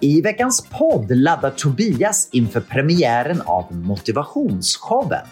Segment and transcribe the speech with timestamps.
[0.00, 5.26] I veckans podd laddar Tobias inför premiären av Motivationsshowen.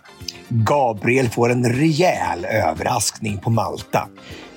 [0.48, 4.08] Gabriel får en rejäl överraskning på Malta.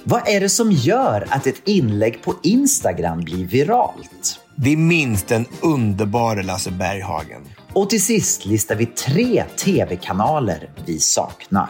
[0.03, 4.39] Vad är det som gör att ett inlägg på Instagram blir viralt?
[4.55, 7.41] Vi minns den underbara Lasse Berghagen.
[7.73, 11.69] Och till sist listar vi tre tv-kanaler vi saknar.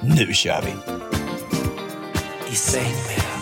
[0.00, 0.72] Nu kör vi!
[2.52, 3.37] I säng med.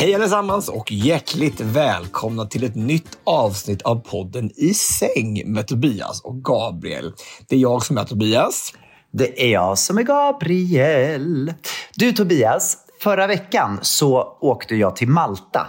[0.00, 6.20] Hej allesammans och hjärtligt välkomna till ett nytt avsnitt av podden I säng med Tobias
[6.20, 7.12] och Gabriel.
[7.48, 8.72] Det är jag som är Tobias.
[9.12, 11.54] Det är jag som är Gabriel.
[11.94, 15.66] Du Tobias, förra veckan så åkte jag till Malta.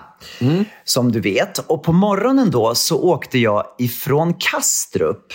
[0.84, 1.60] Som du vet.
[1.60, 5.34] Och på morgonen då så åkte jag ifrån Kastrup.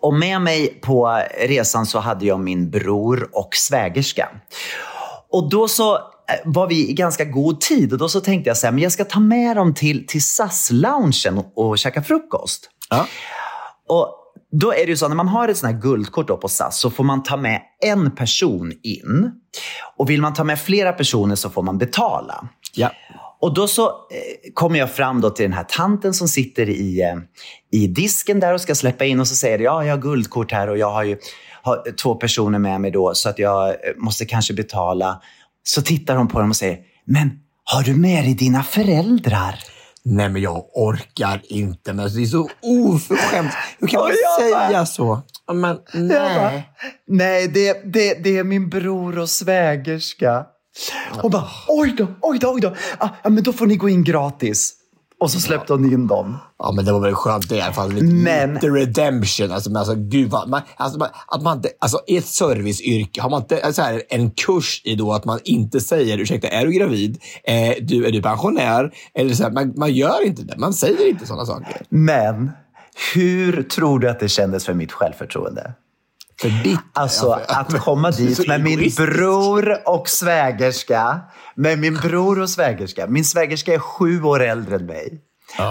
[0.00, 4.28] Och med mig på resan så hade jag min bror och svägerska.
[5.32, 5.98] Och då så
[6.44, 8.92] var vi i ganska god tid och då så tänkte jag så här, men jag
[8.92, 12.70] ska ta med dem till, till SAS-loungen och, käka frukost.
[12.90, 13.06] Ja.
[13.88, 14.16] Och
[14.52, 16.90] då är det ju så, när man har ett sånt här guldkort på SAS så
[16.90, 19.32] får man ta med en person in.
[19.96, 22.48] Och vill man ta med flera personer så får man betala.
[22.74, 22.90] Ja.
[23.40, 27.02] Och då så eh, kommer jag fram då till den här tanten som sitter i,
[27.02, 27.16] eh,
[27.80, 30.52] i disken där och ska släppa in och så säger det, ja, jag har guldkort
[30.52, 31.18] här och jag har ju
[31.62, 35.22] har två personer med mig då så att jag eh, måste kanske betala.
[35.62, 37.30] Så tittar hon på dem och säger, men
[37.64, 39.54] har du med dig dina föräldrar?
[40.04, 41.92] Nej, men jag orkar inte.
[41.92, 43.52] Men det är så oförskämt.
[43.78, 45.22] Hur kan man bara- säga så?
[45.52, 46.68] Men Jag bara, nej.
[47.06, 50.44] Nej, det, det, det är min bror och svägerska.
[51.10, 52.74] Hon bara, oj då, oj då, oj då.
[52.98, 54.72] Ah, men då får ni gå in gratis.
[55.20, 56.38] Och så släppte hon in dem.
[56.58, 57.92] Ja, men det var väl skönt det i alla fall.
[57.92, 59.52] Lite, Men- lite redemption.
[59.52, 63.22] Alltså, men alltså, gud vad, man, alltså, man, att man inte, alltså, i ett serviceyrke,
[63.22, 66.66] har man inte alltså, här, en kurs i då att man inte säger ursäkta, är
[66.66, 67.18] du gravid?
[67.44, 68.92] Eh, du, är du pensionär?
[69.14, 70.56] Eller så här, man, man gör inte det.
[70.58, 71.82] Man säger inte sådana saker.
[71.88, 72.50] Men
[73.14, 75.72] hur tror du att det kändes för mitt självförtroende?
[76.40, 76.80] För ditt...
[76.92, 81.20] Alltså ja, att komma dit med min bror och svägerska.
[81.54, 83.06] Med min bror och svägerska.
[83.06, 85.20] Min svägerska är sju år äldre än mig.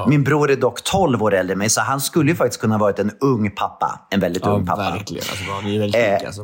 [0.07, 2.77] Min bror är dock 12 år äldre än mig, så han skulle ju faktiskt kunna
[2.77, 4.07] varit en ung pappa.
[4.09, 4.91] En väldigt Ja, ung pappa.
[4.91, 5.23] verkligen.
[5.29, 6.25] Alltså, är väldigt Eh, lika.
[6.27, 6.41] Alltså.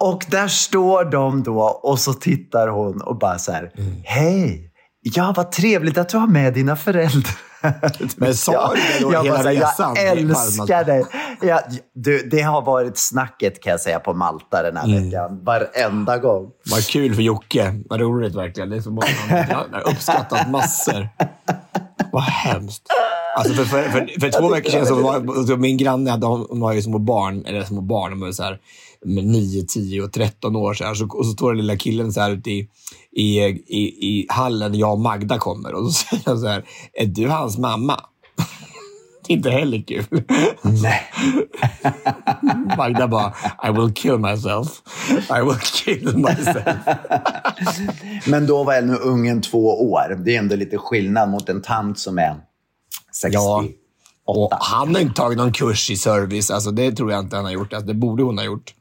[0.00, 3.70] Och där står de då och så tittar hon och bara så här.
[4.04, 4.68] Hej!
[5.00, 7.36] Ja, vad trevligt att du har med dina föräldrar.
[8.16, 9.94] Men sa du det då jag hela bara resan?
[9.96, 11.04] Jag älskar dig.
[11.42, 11.60] Ja,
[11.94, 15.04] du, det har varit snacket kan jag säga på Malta den här Mm.
[15.04, 15.40] veckan.
[15.44, 16.50] Varenda gång.
[16.70, 17.74] Vad kul för Jocke.
[17.90, 18.70] Vad roligt verkligen.
[18.70, 19.30] Det är så många som
[19.72, 21.08] har uppskattat massor.
[22.12, 22.82] Vad hemskt.
[23.36, 26.72] Alltså för, för, för, för två veckor sedan så var min granne, hade- hon, har
[26.72, 28.58] ju små barn, eller små barn, de var så här,
[29.04, 30.74] med 9, 10 och 13 år.
[30.74, 32.68] Så här, så, och så står den lilla killen så här ute i,
[33.16, 35.74] i, i, i hallen, jag och Magda kommer.
[35.74, 38.00] Och så säger han så här, är du hans mamma?
[39.26, 40.04] Det är inte heller kul.
[40.62, 41.00] Nej.
[42.76, 43.34] Magda bara,
[43.68, 44.68] I will kill myself.
[45.10, 46.76] I will kill myself.
[48.26, 50.22] Men då var nu ungen två år.
[50.24, 52.36] Det är ändå lite skillnad mot en tant som är
[53.12, 53.38] 68.
[53.42, 53.64] Ja.
[54.24, 56.50] Och han har inte tagit någon kurs i service.
[56.50, 57.72] Alltså, det tror jag inte han har gjort.
[57.72, 58.74] Alltså, det borde hon ha gjort.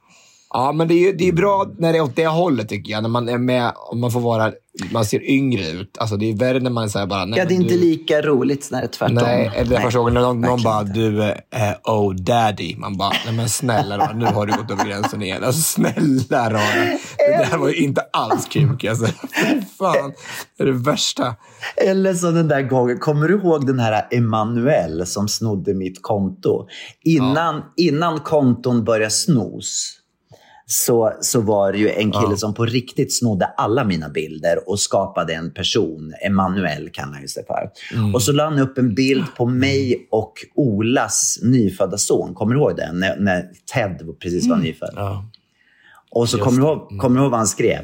[0.53, 3.01] Ja, men det är, det är bra när det är åt det hållet, tycker jag.
[3.01, 4.51] När man är med och man får vara...
[4.91, 5.97] Man ser yngre ut.
[5.99, 7.25] Alltså, det är värre när man säger bara...
[7.25, 9.15] Nej, Ja, det är inte du, lika roligt när det är tvärtom.
[9.15, 10.93] Nej, eller första gången någon, någon bara, inte.
[10.93, 12.75] du är oh daddy.
[12.77, 15.43] Man bara, nej men snälla då, nu har du gått över gränsen igen.
[15.43, 16.85] Alltså snälla rara.
[17.17, 19.05] Det där var ju inte alls kul, alltså.
[19.05, 20.13] Fy Fan,
[20.57, 21.35] det är det värsta.
[21.75, 26.67] Eller som den där gången, kommer du ihåg den här Emanuel som snodde mitt konto?
[27.03, 30.00] Innan, innan konton började snos
[30.73, 32.37] så, så var det ju en kille Ja.
[32.37, 37.45] som på riktigt snodde alla mina bilder och skapade en person, Emanuel kallar han sig
[37.45, 37.69] för.
[37.93, 38.15] Mm.
[38.15, 42.33] Och så la han upp en bild på mig och Olas nyfödda son.
[42.33, 42.91] Kommer du ihåg det?
[42.93, 44.93] När, när Ted precis var nyfödd.
[44.95, 45.25] Ja.
[46.11, 47.81] Och så Just kommer du, ihåg, kommer du ihåg vad han skrev?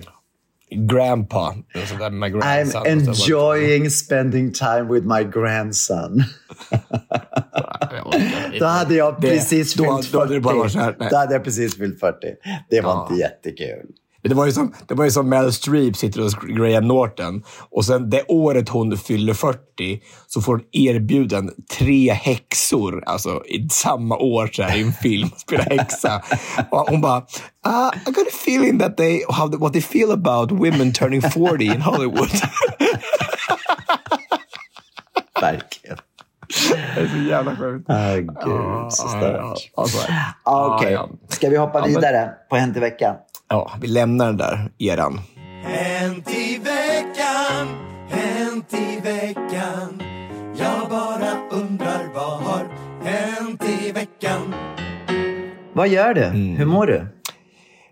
[0.70, 1.56] Grandpa.
[1.74, 6.24] I'm enjoying spending time with my grandson.
[8.08, 8.60] Orkar.
[8.60, 10.34] Då hade jag Det- precis då- fyllt då hade 40.
[10.34, 11.08] du bara varit så här, nej.
[11.12, 12.18] Då hade jag precis fyllt 40.
[12.70, 13.08] Det var Ja.
[13.10, 13.86] inte jättekul.
[14.24, 17.86] Det var ju som, det var ju som Mel Streep sitter hos Graham Norton och
[17.86, 24.18] sen det året hon fyller 40 så får hon erbjuden tre häxor, alltså i samma
[24.18, 26.22] år så här, i en film, spela häxa.
[26.72, 30.52] Och hon bara, uh, I got a feeling that they, how, what they feel about
[30.52, 32.30] women turning 40 in Hollywood.
[35.42, 35.98] Verkligen.
[36.96, 37.88] Det är så jävla sjukt.
[38.46, 39.08] Gud, så
[40.44, 43.16] Ah, Okej, ja, ska vi hoppa men- vidare på Hänt i veckan?
[43.50, 45.20] ja, vi lämnar den där eran.
[45.64, 47.68] Hänt i veckan,
[48.10, 50.02] hänt i veckan.
[50.60, 52.66] Jag bara undrar vad har
[53.04, 54.54] hänt i veckan?
[55.74, 56.24] Vad gör du?
[56.24, 56.56] Mm.
[56.56, 57.08] Hur mår du?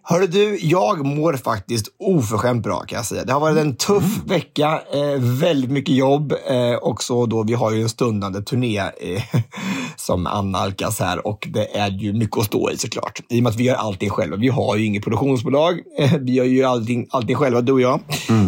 [0.07, 3.24] Hörru du, jag mår faktiskt oförskämt bra kan jag säga.
[3.24, 7.54] Det har varit en tuff vecka, eh, väldigt mycket jobb eh, och så då, vi
[7.54, 9.24] har ju en stundande turné eh,
[9.96, 13.19] som annalkas här och det är ju mycket att stå i såklart.
[13.30, 14.38] I och med att vi gör allting själva.
[14.38, 15.80] Vi har ju inget produktionsbolag.
[16.19, 18.00] Vi gör ju allting, allting själva, du och jag.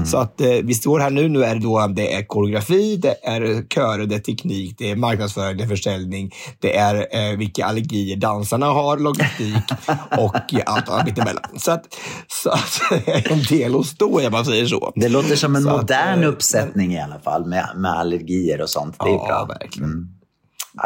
[0.06, 1.30] Så att eh, vi står här nu.
[1.30, 4.96] Nu är det då det är koreografi, det är körer, det är teknik, det är
[4.96, 9.64] marknadsföring, det är försäljning, det är eh, vilka allergier dansarna har, logistik
[10.18, 11.44] och allt annat mittemellan.
[11.58, 11.84] Så att,
[12.28, 14.94] så att en del att stå i, om man säger så.
[14.96, 18.62] Det låter som en Så att, modern eh, uppsättning i alla fall med, med allergier
[18.62, 18.96] och sånt.
[19.00, 19.46] Det är Ja, bra.
[19.60, 19.90] verkligen.
[19.90, 20.08] Mm.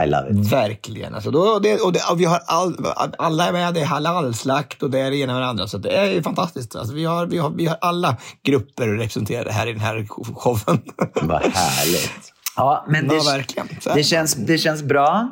[0.03, 0.51] I love it.
[0.51, 1.15] Verkligen.
[1.15, 2.75] Alltså, då, det, och det, och vi har all,
[3.17, 3.73] alla är med.
[3.73, 5.67] Det är halalslakt och det är det ena med det andra.
[5.67, 6.75] Så det är fantastiskt.
[6.75, 10.81] Alltså, vi, har, vi, har, vi har alla grupper representerade här i den här showen.
[11.21, 12.11] Vad härligt.
[12.55, 13.67] Ja, men det, Ja, verkligen.
[13.81, 15.29] Så det, känns, det känns bra.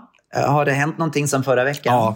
[0.47, 1.93] Har det hänt någonting sen förra veckan?
[1.95, 2.15] Ja.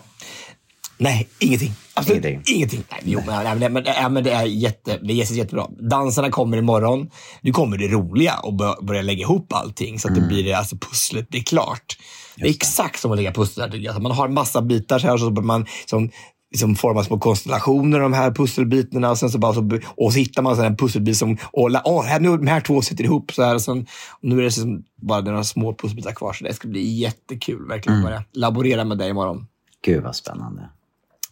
[1.04, 1.72] Nej, ingenting.
[1.94, 2.56] Absolut Ingenting.
[2.56, 2.84] ingenting.
[2.92, 5.68] Nej, jo, men, nej, men, nej, men det är jätte, det är jättebra.
[5.80, 7.10] Dansarna kommer imorgon.
[7.42, 10.76] Nu kommer det roliga och bör, börja lägga ihop allting så att det blir, alltså,
[10.76, 11.98] pusslet blir klart.
[12.36, 13.34] Det är exakt som att lägga.
[13.38, 16.10] Alltså, man har en massa bitar så här så man som,
[16.58, 20.42] som formar små konstellationer de här pusselbitarna och sen så bara så, och så hittar
[20.42, 23.56] man en pusselbit som, och, åh, här, nu de här två sitter ihop så här
[23.56, 23.80] och, sen,
[24.22, 27.68] och nu är det liksom bara några små pusselbitar kvar så det ska bli jättekul
[27.68, 29.48] verkligen att börja laborera med det imorgon.
[29.86, 30.70] Gud vad spännande.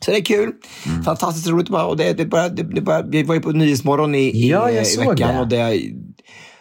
[0.06, 0.52] Så det är kul.
[0.86, 1.04] Mm.
[1.04, 1.86] Fantastiskt roligt bara.
[1.86, 4.70] Och det, det bara, det, det bara, vi var ju på Nyhetsmorgon i, i, Ja,
[4.70, 5.36] i såg veckan.
[5.36, 5.40] det.
[5.42, 5.82] Och det.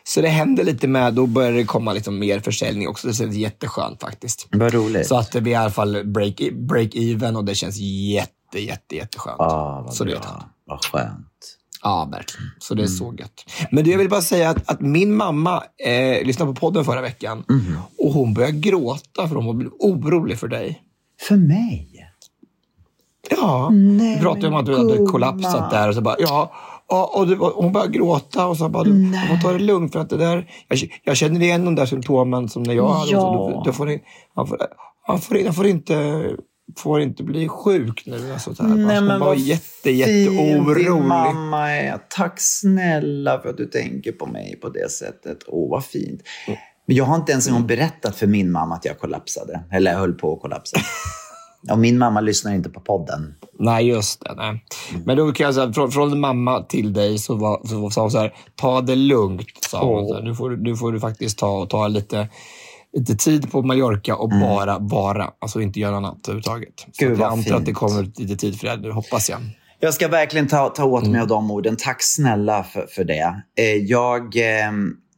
[0.04, 3.08] Så det hände lite med, då började det komma liksom mer försäljning också.
[3.08, 4.48] Det känns jätteskönt faktiskt.
[4.52, 5.06] Vad roligt.
[5.06, 9.40] Så att vi i alla fall break, break even och det känns jätte, jätte, jätteskönt.
[9.40, 10.20] ah, vad så det bra.
[10.24, 10.42] han.
[10.66, 11.56] Vad skönt.
[11.82, 12.50] Ja, verkligen.
[12.58, 12.96] Så det är Mm.
[12.98, 13.44] så gött.
[13.70, 17.00] Men du, jag vill bara säga att, att min mamma eh, lyssnade på podden förra
[17.00, 17.78] veckan Mm.
[17.98, 20.82] och hon började gråta för hon blev orolig för dig.
[21.28, 21.89] För mig?
[23.30, 26.52] Ja, Nej, vi pratade om att du hade kollapsat där och så bara, ja.
[27.14, 29.58] och, det var, och hon började gråta och så bara, du, du får ta det
[29.58, 32.88] lugnt för att det där, jag, jag känner igen de där symptomen som när jag
[32.88, 33.16] hade.
[33.16, 33.50] och Ja.
[33.54, 33.86] då, då får
[34.34, 34.58] han, får,
[35.06, 36.24] han, får, han får inte
[36.78, 38.32] får inte bli sjuk nu.
[38.32, 38.74] Alltså, så här.
[38.74, 41.98] Nej, hon men var jätte, jätte fin mamma är.
[42.08, 45.38] Tack snälla för att du tänker på mig på det sättet.
[45.46, 46.20] Åh, vad fint.
[46.86, 49.60] Men jag har inte ens en gång berättat för min mamma att jag kollapsade.
[49.72, 50.76] Eller höll på att kollapsa.
[51.70, 53.34] Och min mamma lyssnar inte på podden.
[53.58, 54.34] Nej, just det.
[54.36, 54.64] Nej.
[55.04, 58.10] Men då kan jag säga, från, från mamma till dig så, var, så sa hon
[58.10, 59.46] så här, ta det lugnt.
[59.70, 60.08] Sa hon.
[60.08, 62.28] Så här, nu, får, du- nu får du faktiskt ta, ta lite,
[62.96, 65.28] lite tid på Mallorca och bara vara.
[65.38, 66.74] Alltså inte göra annat överhuvudtaget.
[66.92, 67.76] Så Gud, att jag antar att det fint.
[67.78, 69.38] kommer lite tid för det nu, hoppas jag.
[69.80, 71.76] Jag ska verkligen ta, ta åt mig av de orden.
[71.78, 73.42] Tack snälla för, för det.
[73.58, 74.72] Eh, jag eh,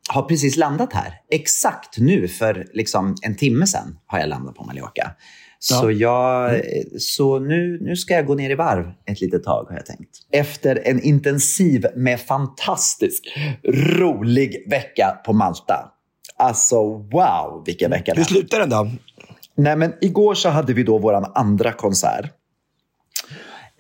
[0.09, 1.15] har precis landat här.
[1.31, 5.11] Exakt nu, för liksom en timme sedan, har jag landat på Mallorca.
[5.65, 6.61] Så, jag, eh,
[6.99, 10.11] så nu, nu ska jag gå ner i varv ett litet tag, har jag tänkt.
[10.33, 13.39] Efter en intensiv med fantastisk
[13.99, 15.93] rolig vecka på Malta.
[16.37, 18.25] Alltså wow, vilken vecka det Hur är.
[18.25, 18.91] slutar den då?
[19.55, 22.31] Nej, men igår så hade vi då vår andra konsert.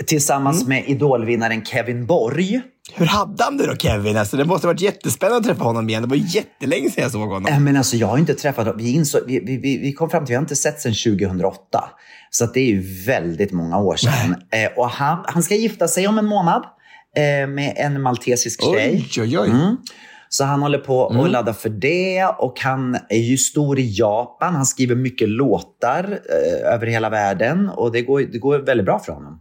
[0.06, 2.60] Tillsammans med idolvinnaren Kevin Borg.
[2.94, 4.16] Hur hade han det då, Kevin?
[4.16, 6.02] Alltså, det måste ha varit jättespännande att träffa honom igen.
[6.02, 7.52] Det var jättelänge sedan jag såg honom.
[7.52, 8.82] Äh, men alltså, jag har inte träffat honom.
[8.82, 11.84] Vi, insåg, vi, vi, vi, kom fram till att vi har inte sett sedan 2008.
[12.30, 14.36] Så det är ju väldigt många år sedan.
[14.52, 16.62] Eh, och han, han ska gifta sig om en månad
[17.16, 19.08] eh, med en maltesisk tjej.
[19.18, 19.50] Oj, oj.
[19.50, 19.76] Mm.
[20.28, 24.54] Så han håller på att ladda för det och han är ju stor i Japan.
[24.54, 28.98] Han skriver mycket låtar eh, över hela världen och det går, det går väldigt bra
[28.98, 29.40] för honom.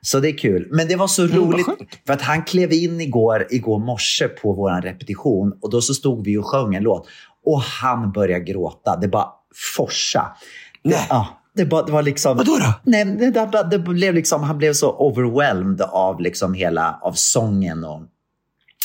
[0.00, 0.68] Så det är kul.
[0.70, 1.66] Men det var så Mm, roligt
[2.06, 6.24] för att han klev in igår, igår morse på vår repetition och då så stod
[6.24, 7.08] vi och sjöng en låt
[7.46, 8.96] och han började gråta.
[8.96, 9.28] Det bara
[9.76, 10.36] forsa.
[10.82, 11.06] Det, Nej.
[11.08, 12.36] ja, det, bara, det var liksom...
[12.36, 12.72] Vadå då?
[12.82, 17.84] Nej, det, det, det blev liksom, han blev så overwhelmed av liksom hela av sången
[17.84, 18.02] och,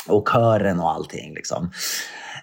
[0.08, 1.34] och kören och allting.
[1.34, 1.72] Liksom.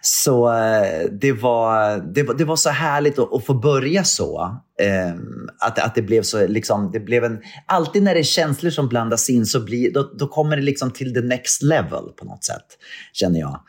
[0.02, 4.60] Så eh, det var, det, var, det var så härligt att, att få börja så.
[4.80, 5.14] Eh,
[5.58, 7.38] att, att det blev så, liksom, det blev en...
[7.66, 10.90] Alltid när det är känslor som blandas in så blir, då, då kommer det liksom
[10.90, 12.66] till the next level på något sätt,
[13.12, 13.60] känner jag.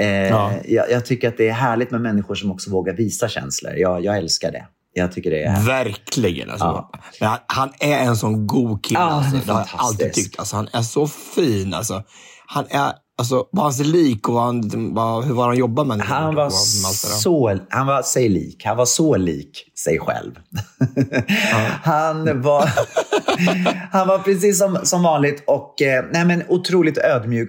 [0.00, 0.52] Eh, Ja.
[0.64, 0.90] jag.
[0.90, 3.72] Jag tycker att det är härligt med människor som också vågar visa känslor.
[3.76, 4.66] Jag, jag älskar det.
[4.94, 5.66] Jag tycker det är...
[5.66, 6.50] Verkligen.
[6.50, 6.64] Alltså.
[6.66, 6.90] Ja.
[7.20, 9.00] Men han, han är en sån god kille.
[9.00, 9.36] Ja, alltså.
[9.46, 10.38] Det har jag alltid tyckt.
[10.38, 11.74] Alltså, han är så fin.
[11.74, 12.02] Alltså.
[12.46, 16.00] Han är, alltså, vad hans lik och vad han, vad, hur var han jobbar med.
[16.00, 18.64] Han var, så, han var sig lik.
[18.64, 20.32] Han var så lik sig själv.
[21.82, 22.70] han, var,
[23.92, 27.48] han var precis som, som vanligt och eh, nej, men otroligt ödmjuk.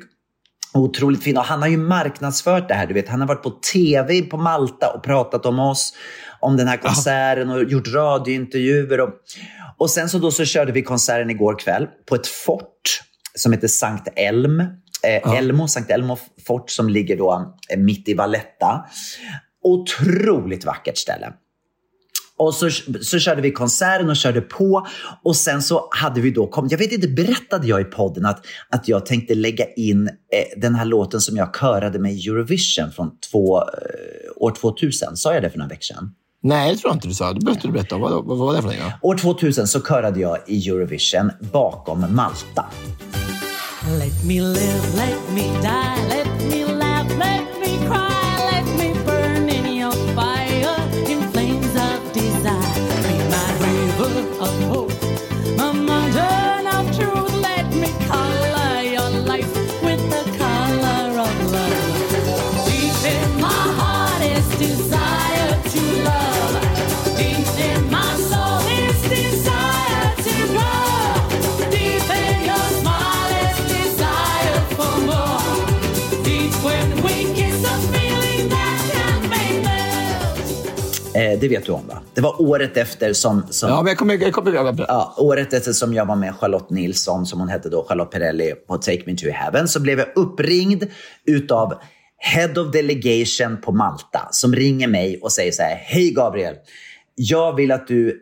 [0.73, 1.37] Otroligt fin.
[1.37, 2.87] Och han har ju marknadsfört det här.
[2.87, 3.09] Du vet.
[3.09, 5.93] Han har varit på tv på Malta och pratat om oss,
[6.39, 8.99] om den här konserten och gjort radiointervjuer.
[8.99, 9.09] Och,
[9.77, 13.01] och sen så, då så körde vi konserten igår kväll på ett fort
[13.35, 14.63] som heter Sankt Elm.
[15.03, 18.85] Eh, Elmo, Sankt Elmo fort som ligger då eh, mitt i Valletta.
[19.63, 21.33] Otroligt vackert ställe.
[22.37, 22.69] Och så,
[23.01, 24.87] så körde vi konserten och körde på.
[25.23, 28.45] Och sen så hade vi då kommit, jag vet inte, berättade jag i podden att,
[28.69, 32.91] att jag tänkte lägga in eh, den här låten som jag körade med i Eurovision
[32.91, 33.65] från två, eh,
[34.35, 35.17] år 2000.
[35.17, 36.15] Sa jag det för några veckor sedan?
[36.43, 37.33] Nej, det tror jag inte du sa.
[37.33, 37.97] Det behöver du berätta.
[37.97, 39.07] Vad, vad, var det för då?
[39.09, 42.65] År 2000 så körade jag i Eurovision bakom Malta.
[43.97, 46.18] Let me live, let me die, let
[81.39, 82.01] det vet du om va?
[82.13, 83.43] Det var året efter som...
[83.49, 84.17] som Ja, men jag kommer...
[84.17, 87.69] Jag kommer jag, Ja, året efter som jag var med Charlotte Nilsson, som hon hette
[87.69, 90.83] då, Charlotte Perrelli, på Take Me To Heaven, så blev jag uppringd
[91.25, 91.73] utav
[92.17, 96.55] Head of Delegation på Malta, som ringer mig och säger så här, Hej Gabriel!
[97.15, 98.15] Jag vill att du eh,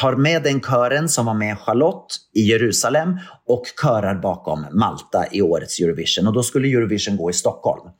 [0.00, 5.42] tar med den kören som var med Charlotte i Jerusalem och körar bakom Malta i
[5.42, 6.26] årets Eurovision.
[6.26, 7.90] Och då skulle Eurovision gå i Stockholm.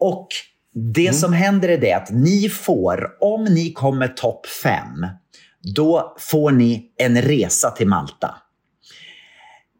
[0.00, 0.28] Och
[0.94, 5.06] det som händer är det att ni får, om ni kommer topp fem,
[5.74, 8.34] då får ni en resa till Malta.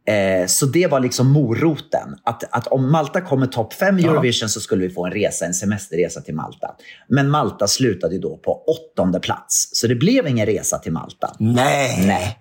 [0.08, 2.16] Eh, så det var liksom moroten.
[2.24, 5.46] Att, att om Malta kommer topp fem i Eurovision så skulle vi få en resa,
[5.46, 6.68] en semesterresa till Malta.
[7.08, 9.70] Men Malta slutade då på åttonde plats.
[9.72, 11.32] Så det blev ingen resa till Malta.
[11.38, 12.06] nej.
[12.06, 12.38] Nej.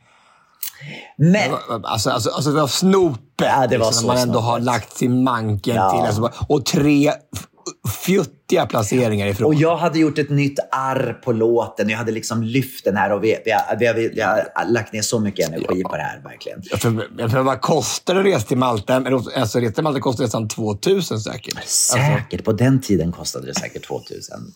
[1.17, 1.51] Men,
[1.83, 3.19] Alltså, alltså, alltså det var snopet.
[3.37, 4.65] Ja, det var liksom, så när man ändå har snopet.
[4.65, 5.91] lagt sin manken Ja.
[5.91, 5.99] till.
[6.07, 7.11] Alltså, och tre
[8.05, 9.47] fjuttiga placeringar ifrån.
[9.47, 11.89] och jag hade gjort ett nytt arr på låten.
[11.89, 14.93] Jag hade liksom lyft den här och vi, vi, har, vi, har, vi har lagt
[14.93, 16.61] ner så mycket energi på det här verkligen.
[16.63, 17.53] Jag för, jag för vad
[18.19, 18.95] att resa till Malta?
[18.95, 21.55] Alltså, resa till Malta kostar nästan 2000 säkert.
[21.55, 22.43] Alltså, Säkert.
[22.43, 24.53] På den tiden kostade det säkert 2000.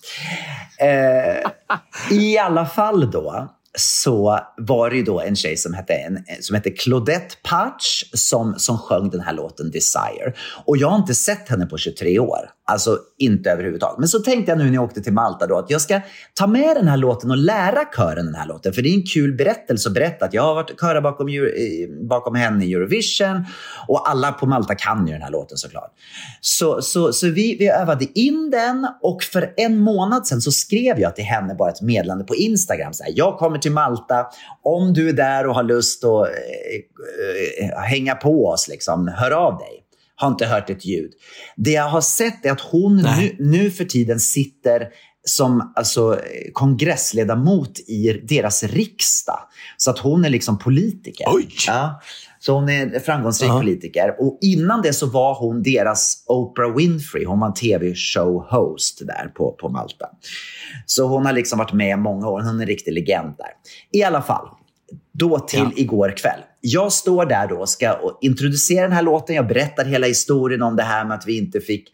[0.80, 6.16] Eh, I alla fall då så var det ju då en tjej som hette, en,
[6.18, 10.34] eh, som hette Claudette Patch som, som sjöng den här låten Desire.
[10.66, 12.40] Och jag har inte sett henne på 23 år.
[12.66, 14.00] Alltså inte överhuvudtaget.
[14.00, 16.02] Men så tänkte jag nu när jag åkte till Malta då att jag ska
[16.34, 18.74] ta med den här låten och lära kören den här låten.
[18.74, 21.36] För det är en kul berättelse att berätta att jag har varit köra bakom, eh,
[22.10, 23.46] bakom henne i Eurovision
[23.88, 25.92] och alla på Malta kan ju den här låten såklart.
[26.42, 31.00] Så, så, så vi, vi övade in den och för en månad sedan så skrev
[31.00, 32.94] jag till henne bara ett meddelande på Instagram.
[32.94, 34.26] Så här, jag kommer till Malta.
[34.64, 39.32] Om du är där och har lust att eh, eh, hänga på oss, liksom, hör
[39.32, 39.84] av dig.
[40.16, 41.12] Har inte hört ett ljud.
[41.56, 44.88] Det jag har sett är att hon nu, nu för tiden sitter
[45.26, 46.20] som alltså,
[46.54, 49.40] kongressledamot i deras riksdag.
[49.78, 51.26] Så att hon är liksom politiker.
[51.28, 51.56] Oj!
[51.68, 52.02] Ja.
[52.42, 53.58] Så hon är en framgångsrik Ja.
[53.60, 54.16] politiker.
[54.20, 57.26] Och innan det så var hon deras Oprah Winfrey.
[57.26, 60.06] Hon var en tv-show-host där på, på Malta.
[60.86, 62.42] Så hon har liksom varit med många år.
[62.42, 63.50] Hon är en riktig legend där.
[64.00, 64.48] I alla fall,
[65.14, 65.72] då till Ja.
[65.76, 66.40] igår kväll.
[66.62, 69.36] Jag står där då och ska introducera den här låten.
[69.36, 71.90] Jag berättar hela historien om det här med att vi inte fick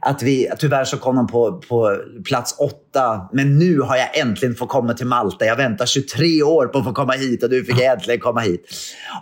[0.00, 3.28] att vi, tyvärr så kom de på, på plats åtta.
[3.32, 5.44] Men nu har jag äntligen fått komma till Malta.
[5.44, 8.40] Jag väntar 23 år på att få komma hit och nu fick jag äntligen komma
[8.40, 8.68] hit.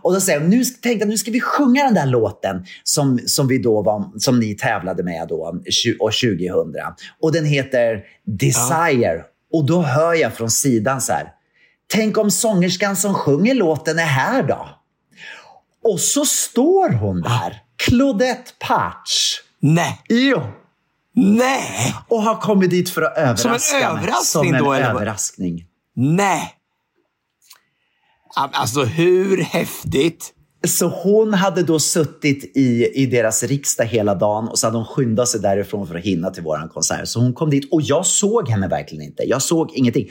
[0.03, 3.19] Och då säger jag, nu tänkte jag, nu ska vi sjunga den där låten som,
[3.27, 5.37] som, vi då var, som ni tävlade med då,
[6.01, 6.83] år 2000.
[7.21, 9.25] Och den heter Desire.
[9.53, 11.29] Och då hör jag från sidan så här,
[11.93, 14.69] tänk om sångerskan som sjunger låten är här då?
[15.85, 19.41] Och så står hon där, Claudette Patch.
[19.61, 20.01] Nej!
[20.09, 20.43] Jo.
[21.21, 21.95] Nej!
[22.09, 23.85] Och har kommit dit för att överraska mig.
[23.85, 25.65] överraskning Som en då, överraskning.
[25.97, 26.55] Nej!
[28.35, 30.35] Alltså hur häftigt?
[30.67, 34.87] Så hon hade då suttit i, i deras riksdag hela dagen och så hade hon
[34.87, 37.09] skyndat sig därifrån för att hinna till våran konsert.
[37.09, 39.23] Så hon kom dit och jag såg henne verkligen inte.
[39.23, 40.11] Jag såg ingenting.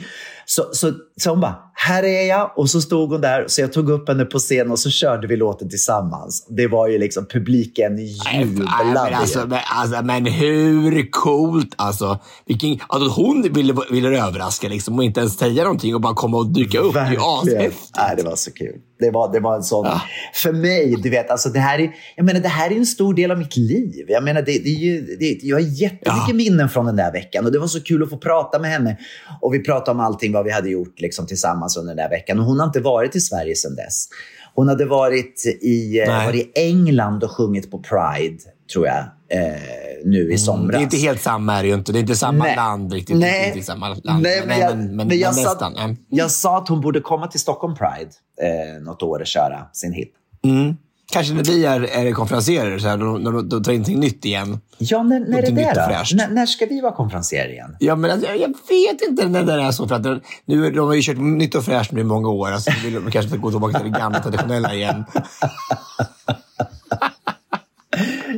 [0.50, 2.52] Så, så, så hon bara, här är jag.
[2.56, 3.44] Och så stod hon där.
[3.48, 6.46] Så jag tog upp henne på scen och så körde vi låten tillsammans.
[6.48, 8.94] Det var ju liksom, publiken jublade.
[8.94, 12.18] men, alltså, men, alltså, men hur coolt alltså.
[12.46, 16.36] Vilken, alltså hon ville, ville överraska liksom, och inte ens säga någonting och bara komma
[16.36, 16.94] och dyka upp.
[16.94, 17.72] Det är.
[17.98, 18.74] Nej, det var så kul.
[19.00, 19.86] Det var, det var en sån...
[20.34, 23.14] För mig, du vet, alltså det här är, jag menar, det här är en stor
[23.14, 24.04] del av mitt liv.
[24.08, 26.34] Jag menar, det, det är ju, det, jag har jättemycket Ja.
[26.34, 28.96] minnen från den där veckan och det var så kul att få prata med henne.
[29.40, 32.38] Och vi pratade om allting vad vi hade gjort liksom, tillsammans under den där veckan.
[32.38, 34.08] Och hon har inte varit i Sverige sedan dess.
[34.54, 36.26] Hon hade varit i, eh, Nej.
[36.26, 38.38] varit i England och sjungit på Pride,
[38.72, 38.98] tror jag,
[39.30, 39.60] eh,
[40.04, 40.58] nu i somras.
[40.58, 41.92] Mm, Det är inte helt samma är det ju inte.
[41.92, 42.56] Det är inte samma Nej.
[42.56, 43.16] land riktigt.
[43.16, 44.22] Nej, inte samma land.
[44.22, 45.72] Nej, men, jag, men, men, men jag, sa,
[46.08, 48.10] jag sa att hon borde komma till Stockholm Pride
[48.42, 50.12] eh, något år och köra sin hit.
[50.44, 50.76] Mm.
[51.12, 54.60] Kanske när vi är, är konferenserer, så här, då, då, då tar någonting nytt igen.
[54.78, 55.80] Ja, när, när är det då?
[55.80, 56.14] fräscht.
[56.30, 57.76] När, ska vi vara konferenser igen?
[57.78, 59.88] Ja, men alltså, jag, vet inte när det är så.
[59.88, 62.50] För att det, nu, de har ju kört nytt och fräscht nu i många år.
[62.50, 65.04] Alltså, vill de kanske inte gå tillbaka till det gamla traditionella igen.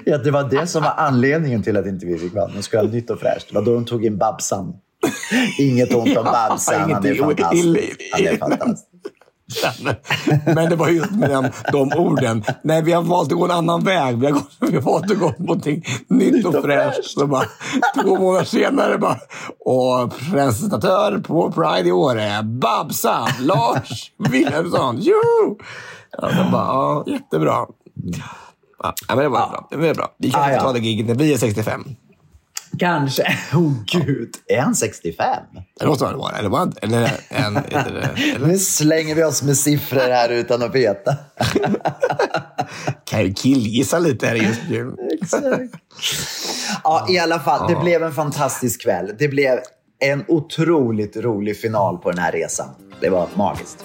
[0.05, 2.83] Ja, det var det som var anledningen till att inte vi fick vara De skulle
[2.83, 3.49] ha nytt och fräscht.
[3.49, 4.75] Det var då de tog in Babsan.
[5.59, 8.11] Inget ont om Ja, Babsan, han är fantastisk.
[8.13, 8.90] Han är fantastisk.
[10.55, 12.45] Men det var just med de, de orden.
[12.63, 14.19] Nej, vi har valt att gå en annan väg.
[14.19, 17.05] Vi har, gått, vi har valt att gå någonting nytt och fräscht.
[17.05, 17.45] Så bara,
[18.03, 19.17] två månader senare bara,
[19.65, 24.97] och presentatör på Pride i år är Babsan, Lars Wilhelmsson.
[25.01, 25.59] Jo!
[26.19, 27.67] Ja, så bara, ja, jättebra.
[28.83, 29.69] Ja, men det var bra.
[29.71, 30.15] Det var bra.
[30.19, 30.61] Vi kan Ah, ja.
[30.61, 31.85] ta det giget när vi är 65.
[32.79, 33.23] Kanske.
[33.55, 35.27] Oh gud, är han 65?
[35.81, 36.37] Det måste han vara.
[36.39, 40.63] Eller, var han- eller, en, eller, eller Nu slänger vi oss med siffror här utan
[40.63, 41.17] att veta.
[43.05, 44.97] kan ju killgissa lite här just nu.
[46.85, 47.73] Ja, i alla fall.
[47.73, 49.15] Det blev en fantastisk kväll.
[49.19, 49.59] Det blev
[49.99, 52.69] en otroligt rolig final på den här resan.
[53.01, 53.85] Det var magiskt.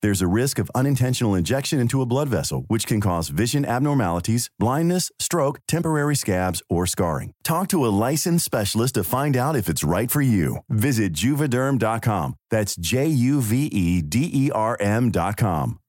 [0.00, 4.48] There's a risk of unintentional injection into a blood vessel, which can cause vision abnormalities,
[4.56, 7.32] blindness, stroke, temporary scabs, or scarring.
[7.42, 10.58] Talk to a licensed specialist to find out if it's right for you.
[10.68, 12.36] Visit juvederm.com.
[12.50, 15.80] That's J U V E D E R M.com.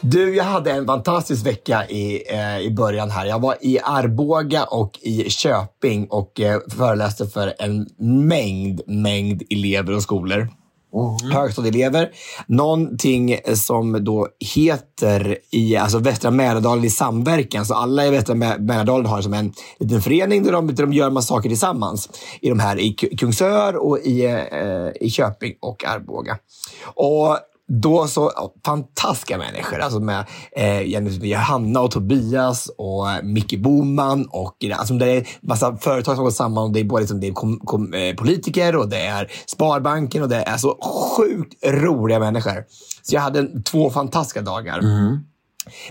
[0.00, 3.26] Du, jag hade en fantastisk vecka i, eh, i början här.
[3.26, 7.88] Jag var i Arboga och i Köping och eh, föreläste för en
[8.28, 10.48] mängd, mängd elever och skolor.
[10.94, 11.32] Mm.
[11.32, 12.10] Högstadieelever.
[12.46, 17.66] Någonting eh, som då heter i alltså Västra Mälardalen i samverkan.
[17.66, 21.10] Så alla i Västra Mälardalen har som en liten förening där de, där de gör
[21.10, 22.08] massa saker tillsammans.
[22.40, 26.38] I de här i Kungsör och i, eh, i Köping och Arboga.
[26.84, 29.78] Och då så, ja, fantastiska människor.
[29.78, 30.24] Alltså med
[30.56, 34.26] eh, Jenny- Johanna och Tobias och eh, Micke Boman.
[34.30, 36.64] Och, alltså det är massa företag som går samman.
[36.64, 40.22] Och det är både liksom, det är kom, kom, eh, politiker och det är Sparbanken
[40.22, 40.78] och det är så
[41.16, 42.64] sjukt roliga människor.
[43.02, 44.80] Så jag hade två fantastiska dagar.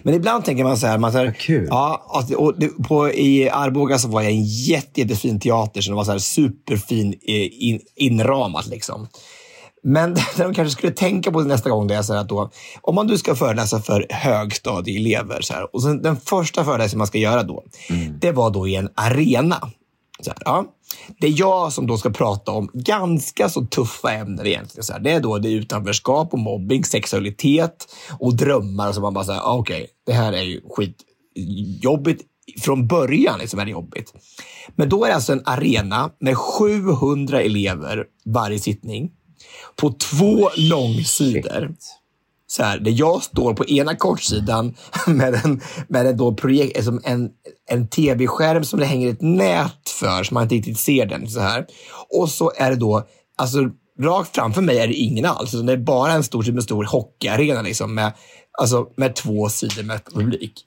[0.04, 1.68] Men ibland tänker man så här, man så här kul.
[1.70, 2.06] Ja,
[2.38, 2.54] och
[2.88, 6.20] på, I Arboga så var jag i en jätte, jättefin teater som var så här
[6.20, 8.68] superfin eh, in, inramat.
[8.68, 9.08] Liksom.
[9.88, 12.96] Men det de kanske skulle tänka på nästa gång det är så att då, om
[12.96, 17.18] man nu ska föreläsa för högstadieelever så här, och sen den första föreläsningen man ska
[17.18, 17.64] göra då,
[18.20, 19.72] det var då i en arena.
[20.20, 20.66] Så här, ja.
[21.20, 24.84] Det är jag som då ska prata om ganska så tuffa ämnen egentligen.
[24.84, 25.00] Så här.
[25.00, 27.88] Det är då det är utanförskap och mobbing, sexualitet
[28.20, 28.90] och drömmar.
[28.90, 32.24] Och så man bara säger, okej, det här är ju skitjobbigt.
[32.62, 34.14] Från början liksom är det jobbigt.
[34.76, 39.12] Men då är det alltså en arena med 700 elever varje sittning
[39.76, 41.76] på två långsidor.
[42.48, 44.76] Så här, där jag står på ena kortsidan
[45.08, 47.30] med en, med en, då projekt, som en,
[47.70, 51.30] en tv-skärm som det hänger ett nät för, så man inte riktigt ser den.
[51.30, 51.66] så här.
[52.10, 53.60] Och så är det då, alltså
[54.00, 55.54] rakt framför mig är det ingen alls.
[55.54, 58.14] utan Det är bara en stor, typ en stor hockeyarena liksom, med,
[58.52, 60.66] alltså, med två sidor med publik.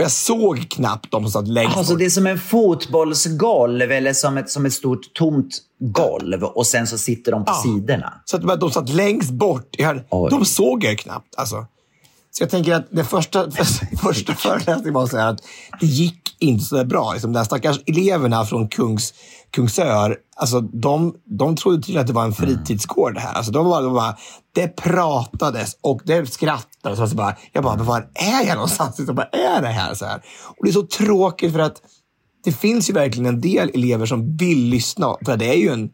[0.00, 4.12] Och jag såg knappt de som satt längst Alltså det är som en fotbollsgolv eller
[4.12, 7.62] som ett, som ett stort tomt golv och sen så sitter de på Ja.
[7.62, 8.12] sidorna.
[8.24, 9.74] Så att de- satt längst bort.
[9.78, 11.34] Jag de såg jag knappt.
[11.36, 11.66] Alltså.
[12.30, 13.50] Så jag tänker att den första,
[14.02, 15.40] första föreläsningen var så här att
[15.80, 17.12] det gick inte så bra.
[17.12, 19.14] Liksom, de här stackars eleverna från Kungs,
[19.50, 23.32] Kungsör, alltså, de, de trodde tydligen att det var en fritidsgård det här.
[23.32, 24.14] Alltså, de var, de
[24.54, 26.69] det pratades och det skrattades.
[26.84, 29.06] Och så bara, jag bara, men var är jag någonstans?
[29.06, 29.94] Så bara, är det här?
[29.94, 30.22] Så här?
[30.46, 31.82] Och det är så tråkigt för att
[32.44, 35.16] det finns ju verkligen en del elever som vill lyssna.
[35.24, 35.90] För det är ju en,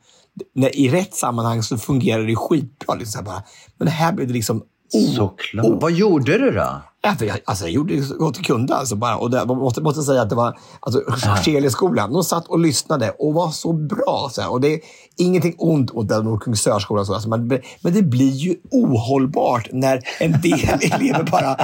[0.54, 2.94] när, I rätt sammanhang så fungerar det skitbra.
[2.94, 3.42] Liksom så här bara,
[3.78, 4.62] men här blev det liksom...
[4.92, 5.82] Oh, Såklart.
[5.82, 6.82] Vad gjorde du då?
[7.06, 8.74] Ja, för jag, alltså jag gjorde så gott jag kunde.
[8.74, 9.16] Alltså bara.
[9.16, 11.02] Och det, jag måste, måste säga att det var alltså,
[11.44, 12.12] Kjellskolan.
[12.12, 14.28] De satt och lyssnade och var så bra.
[14.32, 14.50] Så här.
[14.50, 14.80] Och det är
[15.16, 17.06] ingenting ont mot den Kungsörskolan.
[17.06, 17.48] Så, alltså, men,
[17.80, 21.56] men det blir ju ohållbart när en del elever bara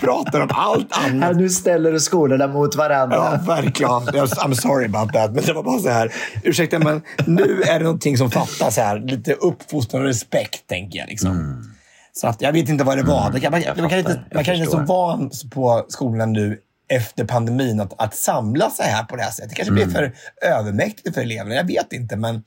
[0.00, 1.28] pratar om allt annat.
[1.30, 3.16] Ja, nu ställer du skolorna mot varandra.
[3.16, 3.90] Ja, verkligen.
[3.90, 5.34] I'm sorry about that.
[5.34, 6.12] Men det var bara så här.
[6.42, 9.00] Ursäkta, men nu är det någonting som fattas här.
[9.00, 11.08] Lite uppfostran och respekt, tänker jag.
[11.08, 11.69] Liksom.
[12.12, 13.30] Så att, jag vet inte vad det var.
[13.30, 17.24] Det kan, man, man kan inte, man kan inte så van på skolan nu efter
[17.24, 19.50] pandemin att, att samla sig här på det här sättet.
[19.50, 21.54] Det kanske blir för övermäktigt för eleverna.
[21.54, 22.42] Jag vet inte, men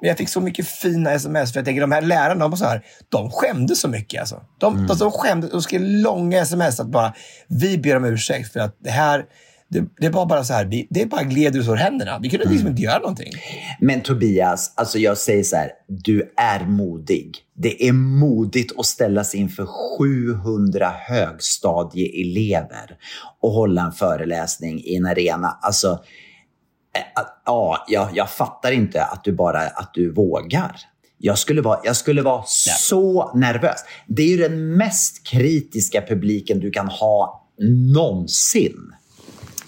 [0.00, 1.52] jag fick så mycket fina sms.
[1.52, 4.20] För jag tänker, de här lärarna, de, så här, de skämdes så mycket.
[4.20, 4.42] Alltså.
[4.58, 5.50] De, de, de skämdes.
[5.50, 7.14] De skrev långa sms att bara,
[7.48, 9.24] vi ber om ursäkt för att det här,
[9.70, 12.18] det, det var bara så här, vi, det bara gled ur händerna.
[12.22, 13.32] Vi kunde liksom inte göra någonting.
[13.80, 17.36] Men Tobias, alltså jag säger så här, du är modig.
[17.54, 19.66] Det är modigt att ställa sig inför
[19.98, 22.96] 700 högstadieelever
[23.40, 25.58] och hålla en föreläsning i en arena.
[25.62, 25.90] Alltså,
[26.96, 30.76] eh, ja, jag, jag fattar inte att du bara att du vågar.
[31.18, 33.84] Jag skulle vara, jag skulle vara så nervös.
[34.06, 37.46] Det är ju den mest kritiska publiken du kan ha
[37.94, 38.92] någonsin.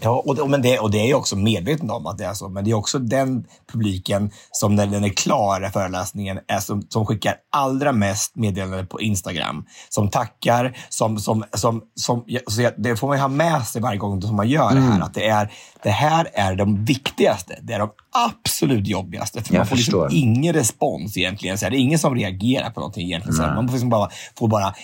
[0.04, 2.34] Ja, och, det- men det, och det är jag också medveten om att det är
[2.34, 2.48] så.
[2.48, 7.06] Men det är också den publiken som när den är klar, föreläsningen, är som, som
[7.06, 9.64] skickar allra mest meddelanden på Instagram.
[9.88, 14.22] Som tackar, som, som, som, som så det får man ha med sig varje gång
[14.22, 15.00] som man gör det här.
[15.00, 17.58] Att det, är, det här är de viktigaste.
[17.62, 17.90] Det är de
[18.28, 19.42] absolut jobbigaste.
[19.42, 21.58] För Jag man får liksom ingen respons egentligen.
[21.58, 23.36] Så här, det är ingen som reagerar på någonting egentligen.
[23.36, 24.74] Så här, man får, liksom bara, får bara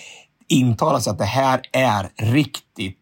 [0.49, 2.99] intala sig att det här är riktigt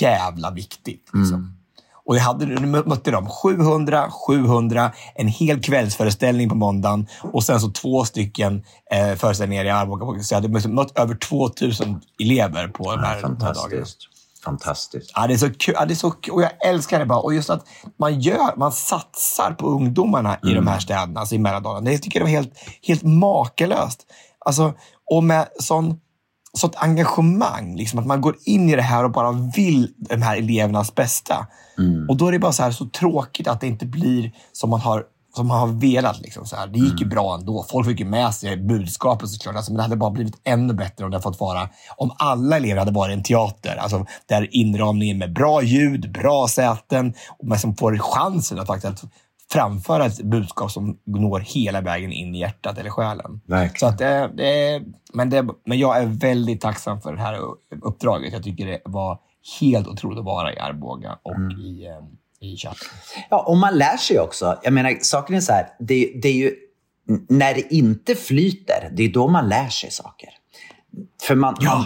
[0.00, 1.08] jävla viktigt.
[1.12, 1.56] Liksom.
[2.04, 7.60] Och jag hade, nu mötte de 700, 700, en hel kvällsföreställning på måndagen och sen
[7.60, 10.22] så två stycken eh, föreställningar i Arboga.
[10.22, 13.38] Så jag hade mött- över 2000 elever på de här, här dagarna.
[13.54, 13.98] Fantastiskt.
[14.44, 15.12] Fantastiskt.
[15.14, 15.74] Ja, det är så kul.
[15.78, 16.34] Ja, det är så kul.
[16.34, 17.18] Och jag älskar det bara.
[17.20, 17.64] Och just att
[17.98, 21.84] man, gör, man satsar på ungdomarna i de här städerna, alltså i Mälardalen.
[21.84, 22.52] Det tycker jag var helt,
[22.86, 24.06] helt makalöst.
[24.38, 24.72] Alltså,
[25.10, 26.00] och med sån,
[26.58, 27.76] sånt engagemang.
[27.76, 31.46] Liksom, att man går in i det här och bara vill de här elevernas bästa.
[32.08, 34.80] Och då är det bara så, här, så tråkigt att det inte blir som man
[34.80, 35.04] har
[35.36, 36.20] som man har velat.
[36.20, 36.66] Liksom, så här.
[36.66, 37.66] Det gick ju bra ändå.
[37.70, 39.56] Folk fick ju med sig budskapet såklart.
[39.56, 42.78] Alltså, men det hade bara blivit ännu bättre om det fått vara om alla elever
[42.78, 43.76] hade varit en teater.
[43.76, 49.04] Alltså, där inramningen med bra ljud, bra säten, och men som får chansen att faktiskt
[49.52, 53.40] framföra ett budskap som når hela vägen in i hjärtat eller själen.
[53.46, 53.78] Verkligen.
[53.78, 54.82] Så att det,
[55.12, 57.38] men, det, men jag är väldigt tacksam för det här
[57.82, 58.32] uppdraget.
[58.32, 59.18] Jag tycker det var
[59.60, 62.88] helt otroligt att vara i Arboga och i, eh, i chatten.
[63.30, 64.58] Ja, och man lär sig också.
[64.62, 66.54] Jag menar, saken är så här, det, det är ju
[67.28, 70.28] när det inte flyter, det är då man lär sig saker.
[71.22, 71.84] För man, man,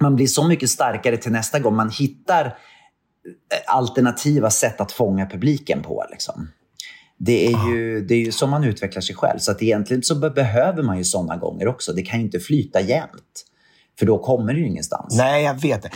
[0.00, 1.76] man blir så mycket starkare till nästa gång.
[1.76, 2.52] Man hittar eh,
[3.66, 6.04] alternativa sätt att fånga publiken på.
[6.10, 6.48] Liksom.
[7.20, 9.38] Det är, ju, det är ju så man utvecklar sig själv.
[9.38, 11.92] Så att egentligen så be- behöver man ju sådana gånger också.
[11.92, 13.44] Det kan ju inte flyta jämt.
[13.98, 15.16] För då kommer det ju ingenstans.
[15.18, 15.90] Nej, jag vet det.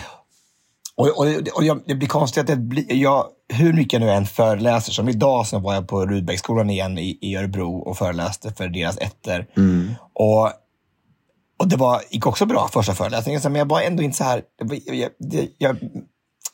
[0.95, 4.11] Och, och, och jag, det blir konstigt att det blir, jag, hur mycket jag nu
[4.11, 8.53] än föreläser, som idag så var jag på Rudbecksskolan igen i, i Örebro och föreläste
[8.53, 9.47] för deras ettor.
[10.13, 10.51] Och,
[11.59, 14.43] och det var, gick också bra första föreläsningen, men jag var ändå inte så här...
[14.87, 15.77] Jag, det, jag,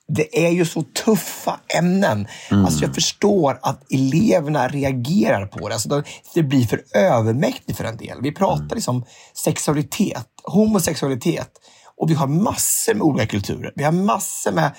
[0.09, 2.27] det är ju så tuffa ämnen.
[2.51, 5.75] Alltså jag förstår att eleverna reagerar på det.
[5.75, 6.03] Alltså
[6.35, 8.19] det, blir för övermäktigt för en del.
[8.23, 11.51] Vi pratar liksom sexualitet, homosexualitet.
[11.97, 13.73] Och vi har massor med olika kulturer.
[13.77, 14.73] Vi har massor med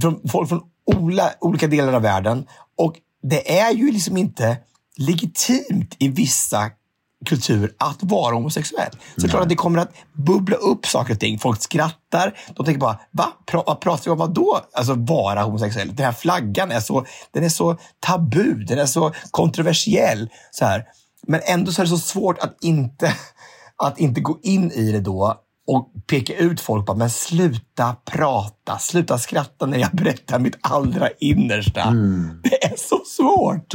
[0.00, 0.60] från, folk från
[0.96, 2.46] ola, olika delar av världen.
[2.78, 4.56] Och det är ju liksom inte
[4.96, 6.70] legitimt i vissa
[7.24, 8.90] kultur att vara homosexuell.
[8.90, 11.38] Så det är klart att det kommer att bubbla upp saker och ting.
[11.38, 12.38] Folk skrattar.
[12.54, 13.32] De tänker bara, va?
[13.46, 14.18] Pr vad pratar vi om?
[14.18, 14.34] Vadå?
[14.34, 14.60] då?
[14.72, 15.94] Alltså vara homosexuell.
[15.94, 18.64] Den här flaggan är så, den är så tabu.
[18.64, 20.28] Den är så kontroversiell.
[20.50, 20.84] Så här.
[21.26, 23.14] Men ändå så är det så svårt att inte,
[23.76, 28.78] att inte gå in i det då och peka ut folk på men sluta prata,
[28.78, 31.90] sluta skratta när jag berättar mitt allra innersta.
[32.42, 33.74] Det är så svårt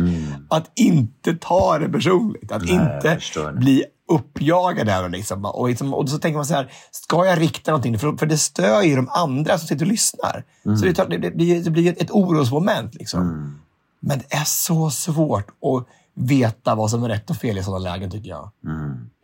[0.49, 5.09] att inte ta det personligt, att Nej, inte bli uppjagad över.
[5.09, 5.45] Liksom.
[5.45, 7.99] Och, liksom, och så tänker man så här, ska jag rikta någonting?
[7.99, 10.43] För, för det stör ju de andra som sitter och lyssnar.
[10.63, 12.95] Så det, det, blir, det blir ett, ett orosmoment.
[12.95, 13.59] Liksom.
[13.99, 17.79] Men det är så svårt att veta vad som är rätt och fel i sådana
[17.79, 18.51] lägen, tycker jag.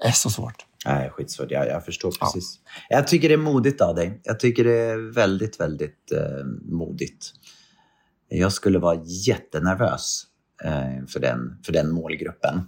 [0.02, 0.66] Det är så svårt.
[0.86, 1.52] Nej, skitsvårt.
[1.52, 2.60] Jag, jag förstår precis.
[2.90, 4.20] Jag tycker det är modigt av dig.
[4.24, 7.26] Jag tycker det är väldigt, väldigt eh, modigt.
[8.30, 10.24] Jag skulle vara jättenervös
[10.64, 12.62] eh, för, den, för den målgruppen.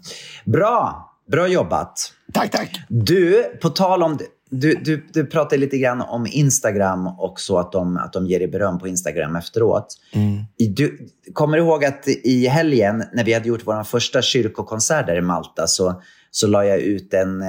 [0.45, 1.03] Bra!
[1.31, 2.13] Bra jobbat!
[2.33, 2.79] Tack, tack!
[2.89, 4.17] Du, på tal om...
[4.49, 8.39] Du, du, du pratade lite grann om Instagram och så att de, att de ger
[8.39, 9.87] dig beröm på Instagram efteråt.
[10.57, 15.15] I- Du kommer ihåg att i helgen när vi hade gjort vår första kyrkokonsert där
[15.17, 16.01] i Malta så,
[16.31, 17.41] så la jag ut en,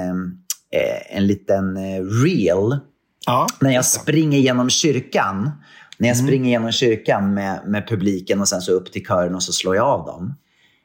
[1.09, 2.79] en liten eh, reel
[3.25, 5.51] Ja, när jag springer genom kyrkan.
[5.97, 9.43] När jag springer genom kyrkan med, med publiken och sen så upp till kören och
[9.43, 10.35] så slår jag av dem.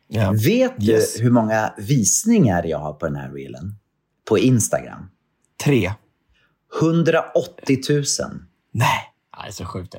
[0.08, 0.32] Ja.
[0.32, 1.14] Vet Yes.
[1.16, 3.74] du hur många visningar jag har på den här reelen?
[4.28, 5.10] På Instagram?
[5.64, 5.92] Tre.
[6.80, 8.04] 180 000.
[8.72, 8.88] Nej.
[9.42, 9.94] Det är så sjukt.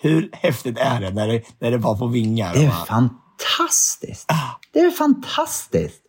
[0.00, 2.54] Hur häftigt är det när det, när det bara får vingar?
[2.54, 4.30] Det är fantastiskt.
[4.72, 6.02] Det är fantastiskt.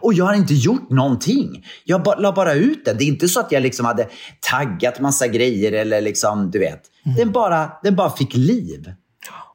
[0.00, 1.64] Och jag har inte gjort någonting.
[1.84, 2.96] Jag ba, la bara ut den.
[2.98, 4.08] Det är inte så att jag liksom hade
[4.50, 6.82] taggat massa grejer eller liksom, du vet.
[7.16, 8.92] Den, bara, den bara fick liv.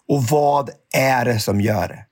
[0.08, 2.06] Och vad är det som gör det?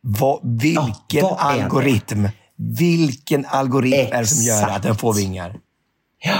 [0.00, 2.28] Vad, vilken Ja, vad algoritm?
[2.56, 5.56] Vilken algoritm är det som gör att den får vingar?
[6.18, 6.38] Ja,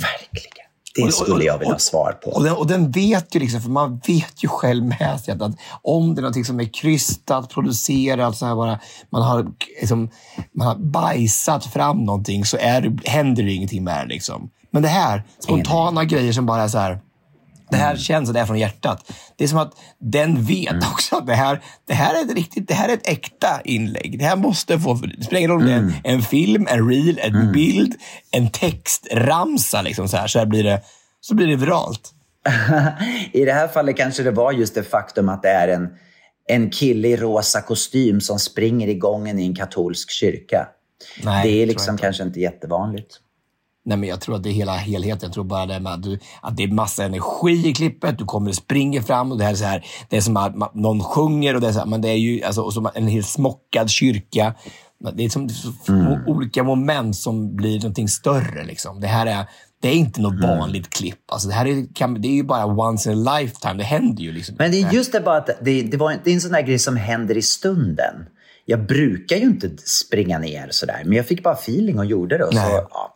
[0.00, 0.59] verkligen.
[0.94, 2.30] Det skulle jag vilja ha svar på.
[2.30, 5.42] Och den, och den vet ju, liksom, för man vet ju själv med sig att,
[5.42, 9.46] att om det är någonting som är krystat, producerat, så här bara, man, har,
[9.80, 10.10] liksom,
[10.52, 14.14] man har bajsat fram någonting så är händer det ingenting med det.
[14.14, 14.50] Liksom.
[14.70, 17.00] Men det här, spontana grejer som bara är så här,
[17.70, 19.12] det här känns och det är från hjärtat.
[19.36, 22.68] Det är som att den vet också att det här, det här är ett riktigt,
[22.68, 24.18] det här är ett äkta inlägg.
[24.18, 26.88] Det här måste få, det spelar ingen roll om det är en, en film, en
[26.88, 27.94] reel, en bild,
[28.30, 29.82] en textramsa.
[29.82, 30.80] Liksom så, här, så, här blir det,
[31.20, 32.14] så blir det viralt.
[33.32, 35.88] I det här fallet kanske det var just det faktum att det är en,
[36.48, 40.68] en kille i rosa kostym som springer i gången i en katolsk kyrka.
[41.24, 42.02] Nej, det är liksom inte.
[42.02, 43.20] kanske inte jättevanligt.
[43.84, 45.20] Nej, men jag tror att det är hela helheten.
[45.22, 48.18] Jag tror bara det med att, du, att det är massa energi i klippet.
[48.18, 49.84] Du kommer och springer fram och det här är så här.
[50.08, 52.42] Det är som att någon sjunger och det är så här, men det är ju
[52.44, 54.54] alltså, och som en helt smockad kyrka.
[55.14, 55.48] Det är som
[55.88, 56.18] Mm.
[56.26, 58.64] olika moment som blir någonting större.
[58.64, 59.00] Liksom.
[59.00, 59.44] Det här är,
[59.82, 60.58] det är inte något Mm.
[60.58, 61.18] vanligt klipp.
[61.32, 63.74] Alltså, det här är, kan, det är ju bara once in a lifetime.
[63.74, 64.54] Det händer ju liksom.
[64.58, 66.62] Men det är just det bara att det, det, var, det är en sån där
[66.62, 68.14] grej som händer i stunden.
[68.70, 72.44] Jag brukar ju inte springa ner sådär, men jag fick bara feeling och gjorde det.
[72.44, 73.14] Och så, ja,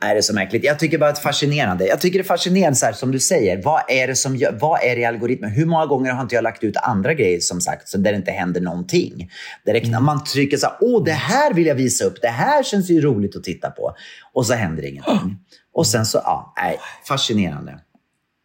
[0.00, 0.64] är det så märkligt.
[0.64, 1.86] Jag tycker bara att fascinerande.
[1.86, 3.62] Jag tycker det är fascinerande, så här, som du säger.
[3.62, 5.50] Vad är det som vad är det i algoritmen?
[5.50, 8.16] Hur många gånger har inte jag lagt ut andra grejer som sagt, så där det
[8.16, 9.30] inte händer någonting?
[9.66, 12.22] Direkt när man trycker så här, åh, det här vill jag visa upp.
[12.22, 13.94] Det här känns ju roligt att titta på.
[14.32, 15.38] Och så händer ingenting.
[15.74, 17.78] Och sen så, ja, nej, fascinerande.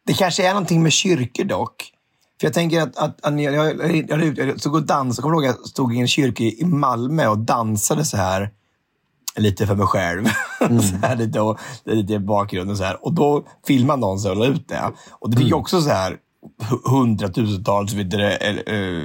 [0.08, 1.94] Det kanske är någonting med kyrkor dock.
[2.42, 5.24] För jag tänker att, att, att jag, jag, jag, jag, stod och dansade.
[5.24, 8.50] Kommer ihåg jag stod i en kyrka i Malmö och dansade så här.
[9.36, 10.26] Lite för mig själv.
[10.60, 13.06] så här, lite, och, lite i bakgrunden så här.
[13.06, 14.92] Och då filmade någon så och la ut det.
[15.12, 16.18] Och det fick ju också så här
[16.62, 19.04] hu- hundratusentals vidare, äh,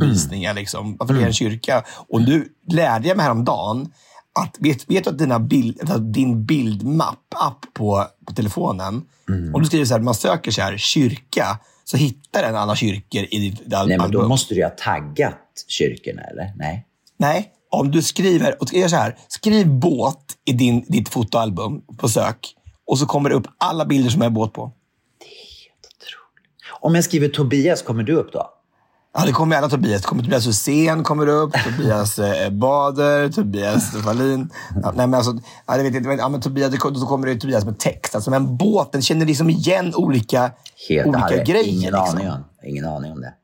[0.00, 0.54] visningar.
[0.54, 1.84] Liksom, varför det är en kyrka.
[2.08, 3.92] Och nu lärde jag mig häromdagen
[4.40, 9.02] att, vet, vet du att, dina bild, att din bildmapp-app på, på telefonen,
[9.54, 13.26] om du skriver så här, man söker så här, kyrka, så hittar den alla kyrkor
[13.30, 14.28] i ditt Nej, men då album.
[14.28, 16.52] måste du ju ha taggat kyrkorna, eller?
[16.56, 16.86] Nej.
[17.16, 22.08] Nej, om du skriver, och gör så här, skriv båt i din, ditt fotoalbum på
[22.08, 22.54] sök
[22.86, 24.72] och så kommer det upp alla bilder som är båt på.
[26.80, 28.50] Om jag skriver Tobias, kommer du upp då?
[29.16, 30.02] Ja, det kommer alla Tobias.
[30.02, 34.50] Det kommer Tobias Hysén kommer upp, Tobias eh, Bader, Tobias Wallin.
[34.82, 36.08] Ja, nej, men alltså, ja, det vet jag inte.
[36.08, 38.14] men, Ja, men Tobias, det, så kommer det Tobias med text.
[38.14, 40.50] Alltså, men båten känner liksom igen olika,
[40.88, 41.68] Helt olika hade grejer.
[41.68, 42.00] ingen, liksom.
[42.00, 43.34] aning om, ingen aning om det.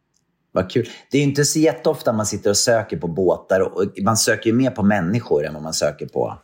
[0.52, 0.88] Vad kul.
[1.10, 3.60] Det är ju inte så jätteofta man sitter och söker på båtar.
[3.60, 6.38] Och, och man söker ju mer på människor än vad man söker på...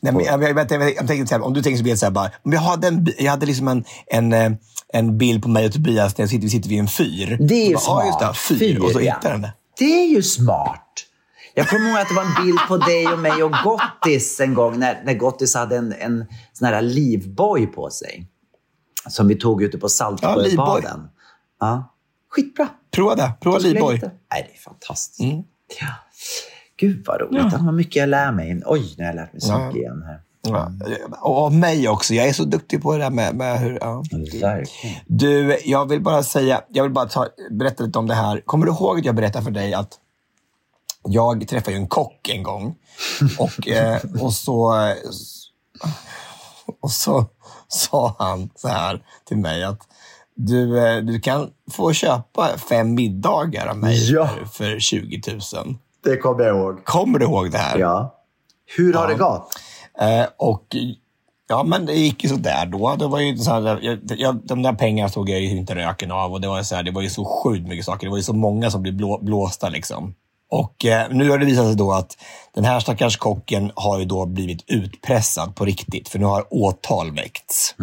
[0.00, 2.10] Nej, men, jag, jag, jag, jag, tänkte om du tänker så blir det så här
[2.10, 4.52] bara, om jag hade, en, jag hade liksom en, en, eh,
[4.94, 7.36] en bild på mig och Tobias när jag sitter, vi sitter vid en fyr.
[7.40, 8.16] Det är ju bara, smart.
[8.20, 8.84] Ja, just det, fyr.
[8.84, 9.14] Och så ja.
[9.14, 9.52] hittar den det.
[9.78, 11.06] Det är ju smart.
[11.54, 14.54] Jag kommer ihåg att det var en bild på dig och mig och Gottis en
[14.54, 18.26] gång när, när Gottis hade en, en sån här livboj på sig.
[19.08, 19.88] Som vi tog ute på Ja.
[19.88, 21.08] Saltsjöbaden.
[21.60, 21.94] Ja,
[22.30, 22.68] Skitbra.
[22.90, 23.32] Prova det.
[23.40, 24.00] Prova livboj.
[24.02, 25.20] Nej, det är fantastiskt.
[25.80, 25.86] Ja.
[26.76, 27.52] Gud vad roligt.
[27.52, 27.58] Ja.
[27.60, 28.62] Vad mycket jag lär mig.
[28.66, 30.20] Oj, nu har jag lärt mig saker igen här.
[30.44, 30.70] Ja.
[31.20, 32.14] Och av mig också.
[32.14, 33.78] Jag är så duktig på det där med, med hur...
[33.80, 34.02] Ja.
[35.06, 38.40] Du, jag vill bara säga, jag vill bara ta, berätta lite om det här.
[38.40, 39.98] Kommer du ihåg att jag berättade för dig att
[41.08, 42.74] jag träffade ju en kock en gång.
[43.38, 44.92] Och, eh, och så,
[46.80, 47.26] och så
[47.68, 49.80] sa han så här till mig att
[50.36, 54.28] du, eh, du kan få köpa fem middagar av mig Ja.
[54.28, 55.76] för, för 20 000.
[56.04, 56.84] Det kommer jag ihåg.
[56.84, 57.78] Kommer du ihåg det här?
[57.78, 58.14] Ja.
[58.76, 59.08] Hur har Ja.
[59.08, 59.48] det gått?
[60.00, 60.76] Eh, och
[61.48, 62.96] ja, men det gick ju sådär då.
[62.96, 66.10] Det var ju så här, jag, jag, de där pengarna tog jag ju inte röken
[66.10, 68.06] av och det var, så här, det var ju så sjukt mycket saker.
[68.06, 70.14] Det var ju så många som blev blå, blåsta liksom.
[70.50, 72.16] Och eh, nu har det visat sig då att
[72.54, 76.08] den här stackars kocken har ju då blivit utpressad på riktigt.
[76.08, 77.74] För nu har åtal väckts.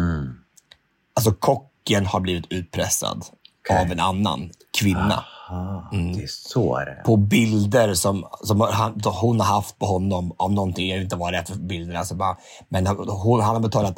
[1.14, 3.24] Alltså kocken har blivit utpressad
[3.70, 5.24] av en annan kvinna.
[5.52, 7.02] Ah, Det är så det är.
[7.02, 10.88] På bilder som, som han, hon har haft på honom om någonting.
[10.88, 11.94] Jag vet inte vad det är för bilder.
[11.94, 12.36] Alltså bara,
[12.68, 13.96] men hon, han har betalat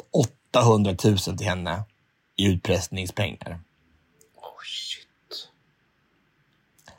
[0.53, 1.83] 800 000 till henne
[2.37, 3.59] i utpressningspengar.